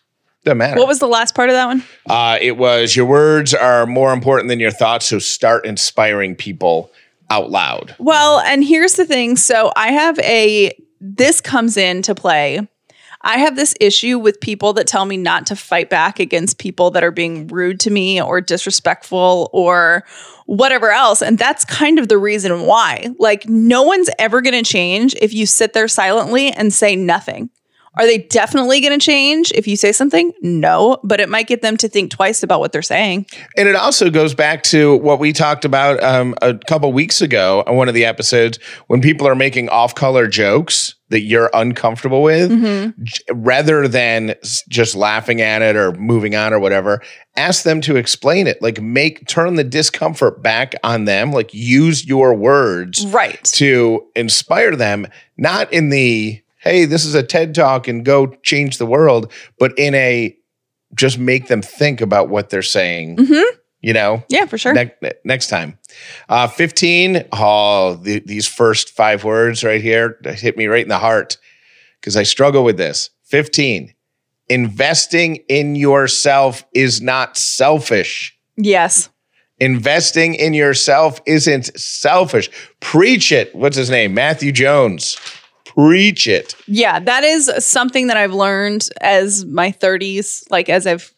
doesn't 0.44 0.58
matter. 0.58 0.78
What 0.78 0.88
was 0.88 0.98
the 1.00 1.08
last 1.08 1.34
part 1.34 1.50
of 1.50 1.54
that 1.54 1.66
one? 1.66 1.84
Uh, 2.08 2.38
it 2.40 2.56
was 2.56 2.94
your 2.94 3.06
words 3.06 3.54
are 3.54 3.86
more 3.86 4.12
important 4.12 4.48
than 4.48 4.60
your 4.60 4.70
thoughts, 4.70 5.06
so 5.06 5.18
start 5.18 5.66
inspiring 5.66 6.34
people 6.34 6.90
out 7.30 7.50
loud. 7.50 7.94
Well, 7.98 8.40
and 8.40 8.64
here's 8.64 8.94
the 8.94 9.04
thing. 9.04 9.36
So 9.36 9.72
I 9.76 9.92
have 9.92 10.18
a, 10.20 10.72
this 11.00 11.40
comes 11.40 11.76
into 11.76 12.14
play. 12.14 12.66
I 13.28 13.36
have 13.36 13.56
this 13.56 13.74
issue 13.78 14.18
with 14.18 14.40
people 14.40 14.72
that 14.72 14.86
tell 14.86 15.04
me 15.04 15.18
not 15.18 15.44
to 15.48 15.54
fight 15.54 15.90
back 15.90 16.18
against 16.18 16.56
people 16.56 16.90
that 16.92 17.04
are 17.04 17.10
being 17.10 17.46
rude 17.48 17.78
to 17.80 17.90
me 17.90 18.22
or 18.22 18.40
disrespectful 18.40 19.50
or 19.52 20.02
whatever 20.46 20.90
else. 20.90 21.20
And 21.20 21.38
that's 21.38 21.62
kind 21.66 21.98
of 21.98 22.08
the 22.08 22.16
reason 22.16 22.62
why. 22.62 23.10
Like, 23.18 23.46
no 23.46 23.82
one's 23.82 24.08
ever 24.18 24.40
going 24.40 24.54
to 24.54 24.66
change 24.66 25.14
if 25.20 25.34
you 25.34 25.44
sit 25.44 25.74
there 25.74 25.88
silently 25.88 26.50
and 26.52 26.72
say 26.72 26.96
nothing. 26.96 27.50
Are 27.96 28.06
they 28.06 28.16
definitely 28.16 28.80
going 28.80 28.98
to 28.98 29.04
change 29.04 29.52
if 29.54 29.68
you 29.68 29.76
say 29.76 29.92
something? 29.92 30.32
No, 30.40 30.96
but 31.04 31.20
it 31.20 31.28
might 31.28 31.48
get 31.48 31.60
them 31.60 31.76
to 31.78 31.88
think 31.88 32.10
twice 32.10 32.42
about 32.42 32.60
what 32.60 32.72
they're 32.72 32.80
saying. 32.80 33.26
And 33.58 33.68
it 33.68 33.76
also 33.76 34.08
goes 34.08 34.34
back 34.34 34.62
to 34.64 34.96
what 34.96 35.18
we 35.18 35.34
talked 35.34 35.66
about 35.66 36.02
um, 36.02 36.34
a 36.40 36.54
couple 36.54 36.90
weeks 36.94 37.20
ago 37.20 37.62
on 37.66 37.76
one 37.76 37.88
of 37.88 37.94
the 37.94 38.06
episodes 38.06 38.58
when 38.86 39.02
people 39.02 39.28
are 39.28 39.34
making 39.34 39.68
off 39.68 39.94
color 39.94 40.28
jokes 40.28 40.94
that 41.10 41.20
you're 41.20 41.50
uncomfortable 41.54 42.22
with, 42.22 42.50
mm-hmm. 42.50 43.02
j- 43.02 43.22
rather 43.32 43.88
than 43.88 44.30
s- 44.42 44.62
just 44.68 44.94
laughing 44.94 45.40
at 45.40 45.62
it 45.62 45.74
or 45.76 45.92
moving 45.92 46.34
on 46.34 46.52
or 46.52 46.58
whatever, 46.58 47.02
ask 47.36 47.62
them 47.64 47.80
to 47.82 47.96
explain 47.96 48.46
it. 48.46 48.60
Like, 48.60 48.80
make 48.80 49.26
turn 49.26 49.54
the 49.54 49.64
discomfort 49.64 50.42
back 50.42 50.74
on 50.84 51.06
them, 51.06 51.32
like, 51.32 51.52
use 51.54 52.06
your 52.06 52.34
words 52.34 53.06
Right. 53.06 53.42
to 53.54 54.06
inspire 54.14 54.76
them, 54.76 55.06
not 55.36 55.72
in 55.72 55.88
the 55.90 56.42
hey, 56.60 56.84
this 56.84 57.04
is 57.04 57.14
a 57.14 57.22
TED 57.22 57.54
talk 57.54 57.86
and 57.88 58.04
go 58.04 58.26
change 58.42 58.78
the 58.78 58.84
world, 58.86 59.32
but 59.58 59.72
in 59.78 59.94
a 59.94 60.36
just 60.94 61.18
make 61.18 61.46
them 61.46 61.62
think 61.62 62.00
about 62.00 62.28
what 62.28 62.50
they're 62.50 62.62
saying. 62.62 63.16
Mm-hmm. 63.16 63.56
You 63.88 63.94
know, 63.94 64.22
Yeah, 64.28 64.44
for 64.44 64.58
sure. 64.58 64.74
ne- 64.74 64.92
ne- 65.00 65.12
next 65.24 65.46
time. 65.46 65.78
Uh, 66.28 66.46
15. 66.46 67.24
Oh, 67.32 67.94
the, 67.94 68.18
these 68.20 68.46
first 68.46 68.90
five 68.90 69.24
words 69.24 69.64
right 69.64 69.80
here 69.80 70.18
hit 70.24 70.58
me 70.58 70.66
right 70.66 70.82
in 70.82 70.90
the 70.90 70.98
heart 70.98 71.38
because 71.98 72.14
I 72.14 72.24
struggle 72.24 72.64
with 72.64 72.76
this. 72.76 73.08
15. 73.24 73.94
Investing 74.50 75.36
in 75.48 75.74
yourself 75.74 76.64
is 76.74 77.00
not 77.00 77.38
selfish. 77.38 78.36
yes. 78.56 79.08
Investing 79.60 80.34
in 80.34 80.52
yourself 80.54 81.20
isn't 81.26 81.76
selfish. 81.80 82.50
Preach 82.80 83.32
it. 83.32 83.52
What's 83.56 83.76
his 83.76 83.88
name? 83.90 84.12
Matthew 84.12 84.52
Jones. 84.52 85.16
Preach 85.64 86.28
it. 86.28 86.54
Yeah, 86.66 87.00
that 87.00 87.24
is 87.24 87.50
something 87.58 88.06
that 88.08 88.16
I've 88.18 88.34
learned 88.34 88.88
as 89.00 89.46
my 89.46 89.72
30s, 89.72 90.44
like 90.50 90.68
as 90.68 90.86
I've 90.86 91.12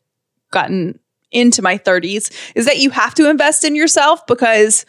gotten 0.53 1.01
into 1.33 1.63
my 1.63 1.79
30s, 1.79 2.31
is 2.55 2.67
that 2.67 2.79
you 2.79 2.91
have 2.91 3.15
to 3.15 3.29
invest 3.29 3.65
in 3.65 3.75
yourself 3.75 4.27
because 4.27 4.85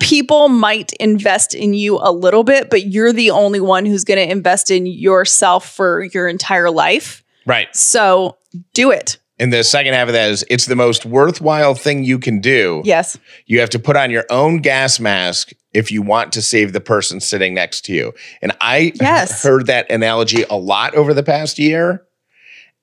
people 0.00 0.48
might 0.48 0.92
invest 0.94 1.54
in 1.54 1.74
you 1.74 1.98
a 2.00 2.12
little 2.12 2.44
bit, 2.44 2.70
but 2.70 2.86
you're 2.86 3.12
the 3.12 3.30
only 3.30 3.60
one 3.60 3.84
who's 3.84 4.04
going 4.04 4.18
to 4.18 4.30
invest 4.30 4.70
in 4.70 4.86
yourself 4.86 5.68
for 5.68 6.04
your 6.04 6.28
entire 6.28 6.70
life. 6.70 7.24
Right. 7.46 7.74
So 7.74 8.36
do 8.74 8.90
it. 8.90 9.18
And 9.40 9.52
the 9.52 9.62
second 9.62 9.94
half 9.94 10.08
of 10.08 10.14
that 10.14 10.30
is 10.30 10.44
it's 10.50 10.66
the 10.66 10.76
most 10.76 11.06
worthwhile 11.06 11.74
thing 11.74 12.04
you 12.04 12.18
can 12.18 12.40
do. 12.40 12.82
Yes. 12.84 13.18
You 13.46 13.60
have 13.60 13.70
to 13.70 13.78
put 13.78 13.96
on 13.96 14.10
your 14.10 14.24
own 14.30 14.58
gas 14.58 14.98
mask 14.98 15.52
if 15.72 15.92
you 15.92 16.02
want 16.02 16.32
to 16.32 16.42
save 16.42 16.72
the 16.72 16.80
person 16.80 17.20
sitting 17.20 17.54
next 17.54 17.84
to 17.86 17.92
you. 17.92 18.14
And 18.42 18.52
I 18.60 18.92
Yes. 19.00 19.42
heard 19.42 19.66
that 19.66 19.90
analogy 19.90 20.44
a 20.50 20.56
lot 20.56 20.94
over 20.94 21.14
the 21.14 21.22
past 21.22 21.58
year. 21.58 22.02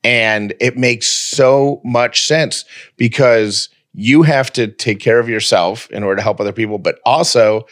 And 0.05 0.53
it 0.59 0.77
makes 0.77 1.07
so 1.07 1.81
much 1.83 2.27
sense 2.27 2.63
because 2.95 3.69
you 3.93 4.23
have 4.23 4.53
to 4.53 4.67
take 4.67 4.99
care 4.99 5.19
of 5.19 5.27
yourself 5.27 5.89
in 5.89 6.03
order 6.03 6.17
to 6.17 6.21
help 6.21 6.39
other 6.39 6.53
people, 6.53 6.77
but 6.77 6.99
also 7.05 7.65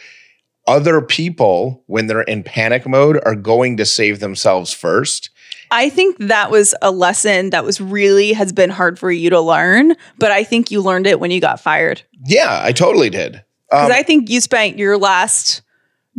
other 0.66 1.00
people, 1.00 1.82
when 1.86 2.06
they're 2.06 2.22
in 2.22 2.42
panic 2.42 2.88
mode, 2.88 3.20
are 3.24 3.34
going 3.34 3.76
to 3.76 3.84
save 3.84 4.20
themselves 4.20 4.72
first. 4.72 5.30
I 5.70 5.90
think 5.90 6.16
that 6.18 6.50
was 6.50 6.74
a 6.82 6.90
lesson 6.90 7.50
that 7.50 7.64
was 7.64 7.80
really 7.80 8.32
has 8.32 8.52
been 8.52 8.70
hard 8.70 8.98
for 8.98 9.10
you 9.10 9.28
to 9.30 9.40
learn, 9.40 9.94
but 10.18 10.30
I 10.30 10.44
think 10.44 10.70
you 10.70 10.80
learned 10.80 11.06
it 11.06 11.20
when 11.20 11.30
you 11.30 11.40
got 11.40 11.60
fired. 11.60 12.02
Yeah, 12.24 12.60
I 12.62 12.72
totally 12.72 13.10
did. 13.10 13.44
Because 13.70 13.90
Um, 13.90 13.92
I 13.92 14.02
think 14.02 14.30
you 14.30 14.40
spent 14.40 14.78
your 14.78 14.96
last 14.96 15.62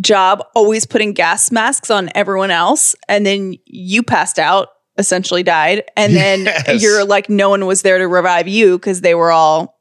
job 0.02 0.44
always 0.54 0.86
putting 0.86 1.14
gas 1.14 1.52
masks 1.52 1.90
on 1.90 2.10
everyone 2.16 2.52
else, 2.52 2.96
and 3.08 3.26
then 3.26 3.56
you 3.66 4.04
passed 4.04 4.38
out, 4.38 4.70
essentially 4.98 5.44
died, 5.44 5.84
and 5.98 6.16
then 6.16 6.46
Yes. 6.46 6.82
you're 6.82 7.04
like, 7.06 7.30
no 7.30 7.50
one 7.50 7.66
was 7.66 7.82
there 7.82 7.98
to 7.98 8.08
revive 8.08 8.48
you 8.48 8.78
because 8.78 9.02
they 9.02 9.16
were 9.16 9.32
all 9.32 9.78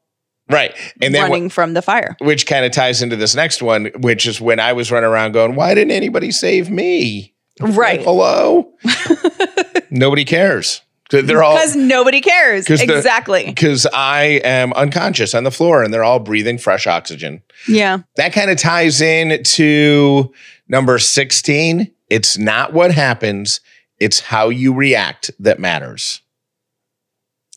right. 0.49 0.73
And 1.01 1.13
then 1.15 1.23
running 1.23 1.49
from 1.49 1.73
the 1.73 1.81
fire. 1.81 2.15
which 2.19 2.45
kind 2.47 2.65
of 2.65 2.71
ties 2.71 3.01
into 3.01 3.15
this 3.15 3.35
next 3.35 3.61
one, 3.61 3.91
which 3.99 4.27
is 4.27 4.39
when 4.41 4.59
I 4.59 4.73
was 4.73 4.91
running 4.91 5.09
around 5.09 5.31
going, 5.31 5.55
"Why 5.55 5.73
didn't 5.73 5.91
anybody 5.91 6.31
save 6.31 6.69
me?" 6.69 7.33
Right. 7.61 7.99
Like, 7.99 8.05
Hello. 8.05 8.71
Nobody 9.89 10.25
cares. 10.25 10.81
They're 11.11 11.43
all 11.43 11.53
Because 11.55 11.75
nobody 11.75 12.19
cares. 12.19 12.65
'Cause 12.65 12.81
Exactly. 12.81 13.45
because 13.45 13.85
I 13.93 14.41
am 14.43 14.73
unconscious 14.73 15.33
on 15.35 15.43
the 15.43 15.51
floor, 15.51 15.83
and 15.83 15.93
they're 15.93 16.03
all 16.03 16.19
breathing 16.19 16.57
fresh 16.57 16.87
oxygen. 16.87 17.41
yeah. 17.67 17.99
That 18.17 18.33
kind 18.33 18.49
of 18.49 18.57
ties 18.57 19.01
in 19.01 19.41
to 19.43 20.33
number 20.67 20.97
sixteen. 20.99 21.91
It's 22.09 22.37
not 22.37 22.73
what 22.73 22.91
happens; 22.91 23.61
it's 23.99 24.19
how 24.19 24.49
you 24.49 24.73
react 24.73 25.31
that 25.39 25.59
matters. 25.59 26.21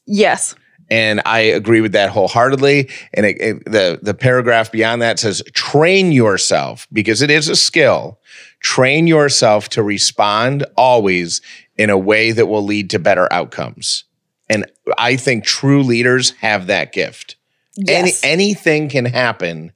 Yes. 0.06 0.54
and 0.90 1.20
I 1.26 1.40
agree 1.40 1.82
with 1.82 1.92
that 1.92 2.08
wholeheartedly. 2.08 2.88
And 3.12 3.26
it, 3.26 3.36
it- 3.40 3.64
the 3.66 3.98
the 4.02 4.14
paragraph 4.14 4.72
beyond 4.72 5.02
that 5.02 5.18
says, 5.18 5.42
"Train 5.52 6.12
yourself 6.12 6.86
because 6.92 7.20
it 7.20 7.30
is 7.30 7.48
a 7.48 7.56
skill. 7.56 8.18
Train 8.60 9.06
yourself 9.06 9.68
to 9.70 9.82
respond 9.82 10.64
always 10.76 11.42
in 11.76 11.90
a 11.90 11.98
way 11.98 12.32
that 12.32 12.46
will 12.46 12.64
lead 12.64 12.88
to 12.90 12.98
better 12.98 13.30
outcomes." 13.30 14.04
And 14.48 14.64
I 14.96 15.16
think 15.16 15.44
true 15.44 15.82
leaders 15.82 16.30
have 16.40 16.68
that 16.68 16.92
gift. 16.92 17.36
Yes. 17.76 18.22
Any 18.24 18.32
anything 18.32 18.88
can 18.88 19.04
happen, 19.04 19.72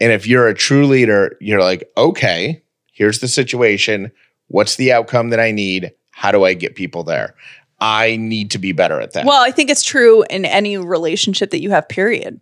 and 0.00 0.10
if 0.10 0.26
you're 0.26 0.48
a 0.48 0.54
true 0.54 0.86
leader, 0.86 1.36
you're 1.38 1.60
like, 1.60 1.86
"Okay, 1.98 2.62
here's 2.92 3.18
the 3.18 3.28
situation. 3.28 4.10
What's 4.48 4.76
the 4.76 4.92
outcome 4.92 5.30
that 5.30 5.40
I 5.40 5.50
need? 5.50 5.92
How 6.10 6.32
do 6.32 6.44
I 6.44 6.54
get 6.54 6.74
people 6.74 7.02
there?" 7.02 7.34
I 7.80 8.16
need 8.16 8.52
to 8.52 8.58
be 8.58 8.72
better 8.72 9.00
at 9.00 9.12
that. 9.12 9.26
well, 9.26 9.42
I 9.42 9.50
think 9.50 9.68
it's 9.68 9.82
true 9.82 10.24
in 10.30 10.44
any 10.44 10.78
relationship 10.78 11.50
that 11.50 11.60
you 11.60 11.70
have, 11.70 11.88
period. 11.88 12.40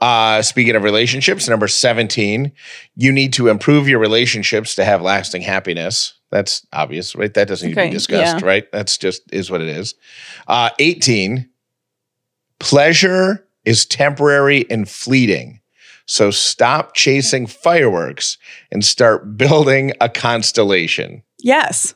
Uh, 0.00 0.42
speaking 0.42 0.76
of 0.76 0.82
relationships, 0.82 1.48
number 1.48 1.68
17, 1.68 2.52
you 2.96 3.12
need 3.12 3.32
to 3.32 3.48
improve 3.48 3.88
your 3.88 3.98
relationships 3.98 4.74
to 4.74 4.84
have 4.84 5.02
lasting 5.02 5.42
happiness. 5.42 6.14
That's 6.30 6.66
obvious, 6.72 7.14
right? 7.14 7.32
That 7.32 7.48
doesn't 7.48 7.68
need 7.68 7.74
to 7.74 7.84
be 7.84 7.90
discussed, 7.90 8.40
yeah. 8.40 8.46
right? 8.46 8.70
That's 8.72 8.98
just 8.98 9.22
is 9.32 9.50
what 9.50 9.60
it 9.60 9.68
is. 9.68 9.94
Uh, 10.46 10.70
18, 10.78 11.48
pleasure 12.58 13.46
is 13.64 13.86
temporary 13.86 14.68
and 14.70 14.88
fleeting. 14.88 15.60
So 16.06 16.30
stop 16.30 16.94
chasing 16.94 17.46
fireworks 17.46 18.36
and 18.70 18.84
start 18.84 19.36
building 19.36 19.92
a 20.00 20.08
constellation. 20.08 21.22
Yes. 21.40 21.94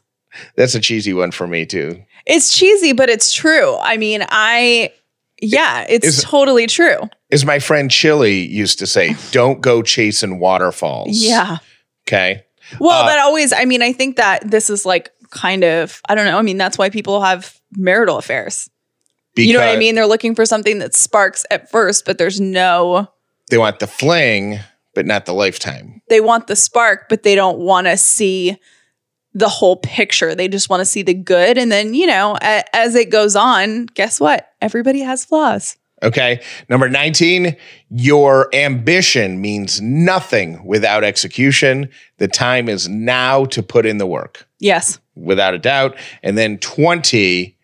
That's 0.57 0.75
a 0.75 0.81
cheesy 0.81 1.13
one 1.13 1.31
for 1.31 1.47
me, 1.47 1.67
too. 1.67 2.03
It's 2.27 2.57
cheesy, 2.57 2.93
but 2.93 3.09
it's 3.11 3.33
true. 3.33 3.77
I 3.79 3.97
mean, 3.97 4.25
I, 4.29 4.93
yeah, 5.41 5.85
it's 5.89 6.07
Is- 6.07 6.25
totally 6.25 6.67
true. 6.67 7.09
As 7.31 7.45
my 7.45 7.59
friend 7.59 7.91
Chilli 7.91 8.49
used 8.49 8.79
to 8.79 8.87
say, 8.87 9.15
don't 9.33 9.61
go 9.61 9.83
chasing 9.83 10.39
waterfalls. 10.39 11.09
Yeah. 11.23 11.59
Okay. 12.07 12.45
Well, 12.81 13.05
Uh, 13.05 13.07
that 13.09 13.19
always, 13.19 13.53
I 13.53 13.65
mean, 13.65 13.83
I 13.83 13.93
think 13.93 14.17
that 14.17 14.51
this 14.51 14.71
is 14.71 14.85
like 14.87 15.11
kind 15.31 15.65
of, 15.65 16.01
I 16.09 16.15
don't 16.15 16.25
know. 16.27 16.39
I 16.39 16.43
mean, 16.43 16.57
that's 16.59 16.79
why 16.79 16.89
people 16.91 17.21
have 17.23 17.59
marital 17.77 18.17
affairs. 18.19 18.71
you 19.37 19.53
know 19.53 19.61
what 19.61 19.69
I 19.69 19.77
mean? 19.77 19.95
They're 19.95 20.07
looking 20.07 20.35
for 20.35 20.45
something 20.47 20.79
that 20.79 20.95
sparks 20.95 21.45
at 21.51 21.71
first, 21.71 22.05
but 22.05 22.17
there's 22.19 22.41
no, 22.41 23.09
They 23.51 23.59
want 23.59 23.79
the 23.79 23.87
fling, 23.87 24.59
but 24.95 25.07
not 25.07 25.27
the 25.27 25.33
lifetime. 25.35 26.03
they 26.09 26.21
want 26.21 26.47
the 26.47 26.57
spark, 26.57 27.09
but 27.09 27.23
they 27.23 27.35
don't 27.35 27.59
want 27.59 27.87
to 27.87 27.97
see 27.97 28.57
the 29.35 29.49
whole 29.49 29.77
picture. 29.77 30.35
They 30.35 30.49
just 30.49 30.69
want 30.71 30.81
to 30.81 30.85
see 30.85 31.03
the 31.03 31.15
good. 31.15 31.59
And 31.59 31.71
then, 31.71 31.95
you 31.95 32.07
know, 32.07 32.37
a, 32.43 32.65
as 32.75 32.95
it 32.95 33.11
goes 33.11 33.37
on, 33.37 33.87
guess 33.87 34.19
what? 34.21 34.49
Everybody 34.61 35.01
has 35.01 35.25
flaws. 35.25 35.77
Okay. 36.03 36.41
Number 36.69 36.89
19, 36.89 37.57
your 37.91 38.49
ambition 38.55 39.41
means 39.41 39.81
nothing 39.81 40.65
without 40.65 41.05
execution. 41.05 41.89
The 42.19 42.29
time 42.29 42.69
is 42.69 42.89
now 42.89 43.45
to 43.47 43.63
put 43.63 43.85
in 43.87 43.99
the 43.99 44.07
work, 44.07 44.47
Yes. 44.61 44.99
without 45.15 45.55
a 45.55 45.59
doubt. 45.59 45.97
And 46.23 46.39
then 46.39 46.59
20, 46.59 47.57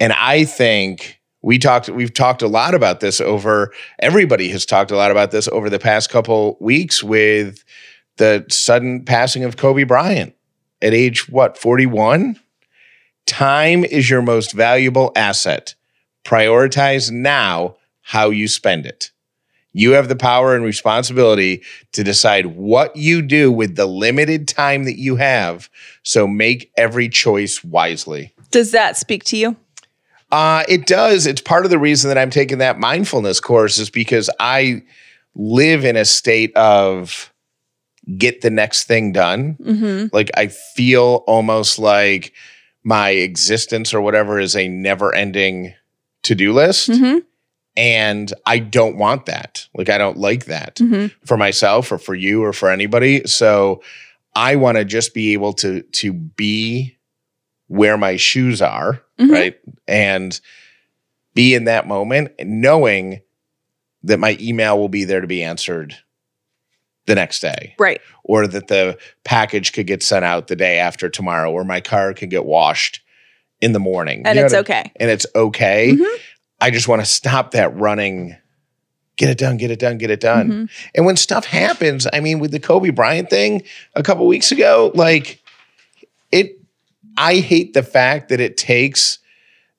and 0.00 0.12
I 0.14 0.44
think 0.44 1.20
we 1.42 1.58
talked 1.58 1.88
we've 1.88 2.14
talked 2.14 2.42
a 2.42 2.48
lot 2.48 2.74
about 2.74 3.00
this 3.00 3.20
over 3.20 3.72
everybody 3.98 4.48
has 4.48 4.64
talked 4.64 4.90
a 4.90 4.96
lot 4.96 5.10
about 5.10 5.30
this 5.30 5.48
over 5.48 5.68
the 5.68 5.78
past 5.78 6.08
couple 6.08 6.56
weeks 6.60 7.02
with 7.02 7.64
the 8.16 8.44
sudden 8.48 9.04
passing 9.04 9.44
of 9.44 9.56
Kobe 9.56 9.84
Bryant. 9.84 10.34
At 10.80 10.94
age 10.94 11.28
what 11.28 11.58
41 11.58 12.38
time 13.26 13.84
is 13.84 14.10
your 14.10 14.22
most 14.22 14.52
valuable 14.52 15.12
asset. 15.16 15.74
Prioritize 16.24 17.10
now 17.10 17.76
how 18.02 18.30
you 18.30 18.48
spend 18.48 18.86
it. 18.86 19.10
You 19.72 19.92
have 19.92 20.08
the 20.08 20.16
power 20.16 20.54
and 20.54 20.64
responsibility 20.64 21.62
to 21.92 22.04
decide 22.04 22.46
what 22.46 22.94
you 22.94 23.22
do 23.22 23.50
with 23.50 23.76
the 23.76 23.86
limited 23.86 24.46
time 24.46 24.84
that 24.84 24.98
you 24.98 25.16
have. 25.16 25.70
So 26.02 26.26
make 26.26 26.70
every 26.76 27.08
choice 27.08 27.64
wisely. 27.64 28.34
Does 28.50 28.72
that 28.72 28.98
speak 28.98 29.24
to 29.24 29.36
you? 29.36 29.56
Uh, 30.32 30.64
it 30.66 30.86
does. 30.86 31.26
It's 31.26 31.42
part 31.42 31.64
of 31.64 31.70
the 31.70 31.78
reason 31.78 32.08
that 32.08 32.18
I'm 32.18 32.30
taking 32.30 32.58
that 32.58 32.78
mindfulness 32.78 33.38
course 33.38 33.78
is 33.78 33.90
because 33.90 34.28
I 34.40 34.82
live 35.34 35.84
in 35.84 35.96
a 35.96 36.04
state 36.04 36.56
of 36.56 37.32
get 38.16 38.40
the 38.40 38.50
next 38.50 38.84
thing 38.84 39.12
done. 39.12 39.56
Mm-hmm. 39.60 40.06
Like 40.12 40.30
I 40.36 40.48
feel 40.48 41.22
almost 41.26 41.78
like 41.78 42.32
my 42.82 43.10
existence 43.10 43.94
or 43.94 44.00
whatever 44.00 44.40
is 44.40 44.56
a 44.56 44.66
never 44.68 45.14
ending 45.14 45.74
to 46.24 46.34
do 46.34 46.52
list. 46.52 46.90
Mm-hmm. 46.90 47.18
And 47.76 48.32
I 48.44 48.58
don't 48.58 48.96
want 48.96 49.26
that. 49.26 49.68
Like 49.74 49.88
I 49.88 49.98
don't 49.98 50.18
like 50.18 50.46
that 50.46 50.76
Mm-hmm. 50.76 51.14
for 51.26 51.36
myself 51.36 51.92
or 51.92 51.98
for 51.98 52.14
you 52.14 52.42
or 52.42 52.52
for 52.52 52.70
anybody. 52.70 53.26
So 53.26 53.82
I 54.34 54.56
want 54.56 54.78
to 54.78 54.84
just 54.84 55.14
be 55.14 55.34
able 55.34 55.52
to 55.54 55.82
to 55.82 56.12
be 56.12 56.96
where 57.72 57.96
my 57.96 58.16
shoes 58.16 58.60
are, 58.60 59.02
Mhm. 59.18 59.30
right? 59.32 59.58
And 59.88 60.38
be 61.34 61.54
in 61.54 61.64
that 61.64 61.86
moment 61.88 62.32
knowing 62.44 63.22
that 64.02 64.18
my 64.18 64.36
email 64.40 64.78
will 64.78 64.90
be 64.90 65.04
there 65.04 65.22
to 65.22 65.26
be 65.26 65.42
answered 65.42 65.96
the 67.06 67.14
next 67.14 67.40
day 67.40 67.74
Right. 67.78 68.00
or 68.24 68.46
that 68.46 68.68
the 68.68 68.98
package 69.24 69.72
could 69.72 69.86
get 69.86 70.02
sent 70.02 70.22
out 70.24 70.48
the 70.48 70.56
day 70.56 70.78
after 70.78 71.08
tomorrow 71.08 71.50
or 71.50 71.64
my 71.64 71.80
car 71.80 72.12
can 72.12 72.28
get 72.28 72.44
washed 72.44 73.00
in 73.62 73.72
the 73.72 73.78
morning. 73.80 74.22
And 74.26 74.36
You 74.36 74.42
know 74.42 74.44
it's 74.46 74.52
what 74.54 74.70
I- 74.70 74.80
okay. 74.80 74.92
and 74.96 75.10
it's 75.10 75.26
okay. 75.34 75.92
Mhm. 75.94 76.06
I 76.60 76.70
just 76.70 76.88
want 76.88 77.00
to 77.00 77.06
stop 77.06 77.52
that 77.52 77.74
running. 77.74 78.36
Get 79.16 79.30
it 79.30 79.38
done, 79.38 79.56
get 79.56 79.70
it 79.70 79.78
done, 79.78 79.96
get 79.98 80.10
it 80.10 80.20
done. 80.20 80.48
Mhm. 80.50 80.68
And 80.94 81.06
when 81.06 81.16
stuff 81.16 81.46
happens, 81.46 82.06
I 82.12 82.20
mean, 82.20 82.38
with 82.38 82.50
the 82.50 82.60
Kobe 82.60 82.90
Bryant 82.90 83.30
thing 83.30 83.62
a 83.94 84.02
couple 84.02 84.26
weeks 84.26 84.52
ago, 84.52 84.90
like 84.94 85.40
it, 86.30 86.56
I 87.22 87.36
hate 87.36 87.72
the 87.72 87.84
fact 87.84 88.30
that 88.30 88.40
it 88.40 88.56
takes 88.56 89.18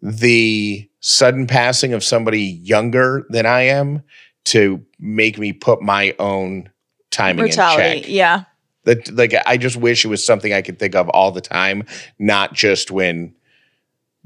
the 0.02 0.90
sudden 1.02 1.46
passing 1.46 1.94
of 1.94 2.04
somebody 2.04 2.42
younger 2.42 3.26
than 3.30 3.46
I 3.46 3.64
am 3.64 4.04
to 4.46 4.86
make 4.98 5.38
me 5.38 5.52
put 5.52 5.82
my 5.82 6.16
own 6.20 6.70
timing 7.12 7.40
in 7.40 7.46
Brutality. 7.50 8.02
check. 8.02 8.10
Yeah. 8.10 8.44
That 8.86 9.14
like 9.14 9.34
I 9.46 9.58
just 9.58 9.76
wish 9.76 10.06
it 10.06 10.10
was 10.10 10.26
something 10.26 10.54
I 10.54 10.62
could 10.62 10.80
think 10.80 10.96
of 10.96 11.10
all 11.10 11.32
the 11.32 11.42
time, 11.42 11.84
not 12.18 12.54
just 12.54 12.92
when 12.92 13.36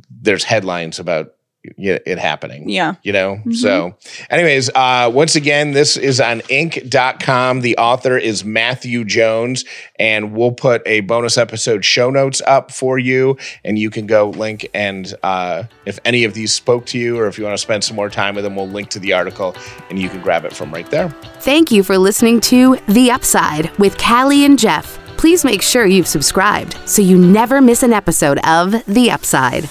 there's 0.10 0.44
headlines 0.44 1.00
about 1.00 1.34
it 1.78 2.18
happening 2.18 2.70
Yeah. 2.70 2.94
you 3.04 3.12
know 3.12 3.42
Mhm. 3.46 3.54
so 3.56 3.96
anyways 4.30 4.70
uh 4.74 5.12
once 5.14 5.36
again 5.36 5.72
this 5.74 5.98
is 5.98 6.22
on 6.22 6.40
inc.com 6.44 7.60
the 7.62 7.76
author 7.78 8.18
is 8.18 8.46
matthew 8.46 9.04
jones 9.04 9.66
and 10.00 10.32
we'll 10.34 10.52
put 10.54 10.82
a 10.86 11.02
bonus 11.02 11.38
episode 11.38 11.84
show 11.84 12.10
notes 12.10 12.42
up 12.48 12.72
for 12.72 12.98
you 12.98 13.38
and 13.66 13.78
you 13.78 13.90
can 13.90 14.06
go 14.08 14.30
link 14.30 14.66
and 14.74 15.14
uh 15.24 15.64
if 15.86 16.00
any 16.06 16.24
of 16.24 16.34
these 16.34 16.54
spoke 16.54 16.86
to 16.86 16.98
you 16.98 17.18
or 17.20 17.28
if 17.28 17.38
you 17.38 17.44
want 17.44 17.54
to 17.58 17.62
spend 17.62 17.84
some 17.84 17.96
more 17.98 18.10
time 18.10 18.36
with 18.36 18.46
them 18.46 18.56
we'll 18.56 18.68
link 18.70 18.90
to 18.90 19.00
the 19.00 19.12
article 19.12 19.54
and 19.90 20.00
you 20.00 20.08
can 20.08 20.22
grab 20.22 20.46
it 20.46 20.54
from 20.54 20.74
right 20.74 20.90
there 20.90 21.10
Thank 21.42 21.72
you 21.72 21.84
for 21.84 21.98
listening 21.98 22.40
to 22.42 22.78
The 22.88 23.12
Upside 23.12 23.70
with 23.78 23.98
Callie 23.98 24.44
and 24.44 24.60
Jeff. 24.60 25.00
Please 25.18 25.46
make 25.46 25.62
sure 25.62 25.86
you've 25.86 26.08
subscribed 26.08 26.78
so 26.86 27.02
you 27.02 27.18
never 27.18 27.62
miss 27.62 27.84
an 27.84 27.94
episode 27.94 28.40
of 28.46 28.72
The 28.86 29.12
Upside. 29.12 29.64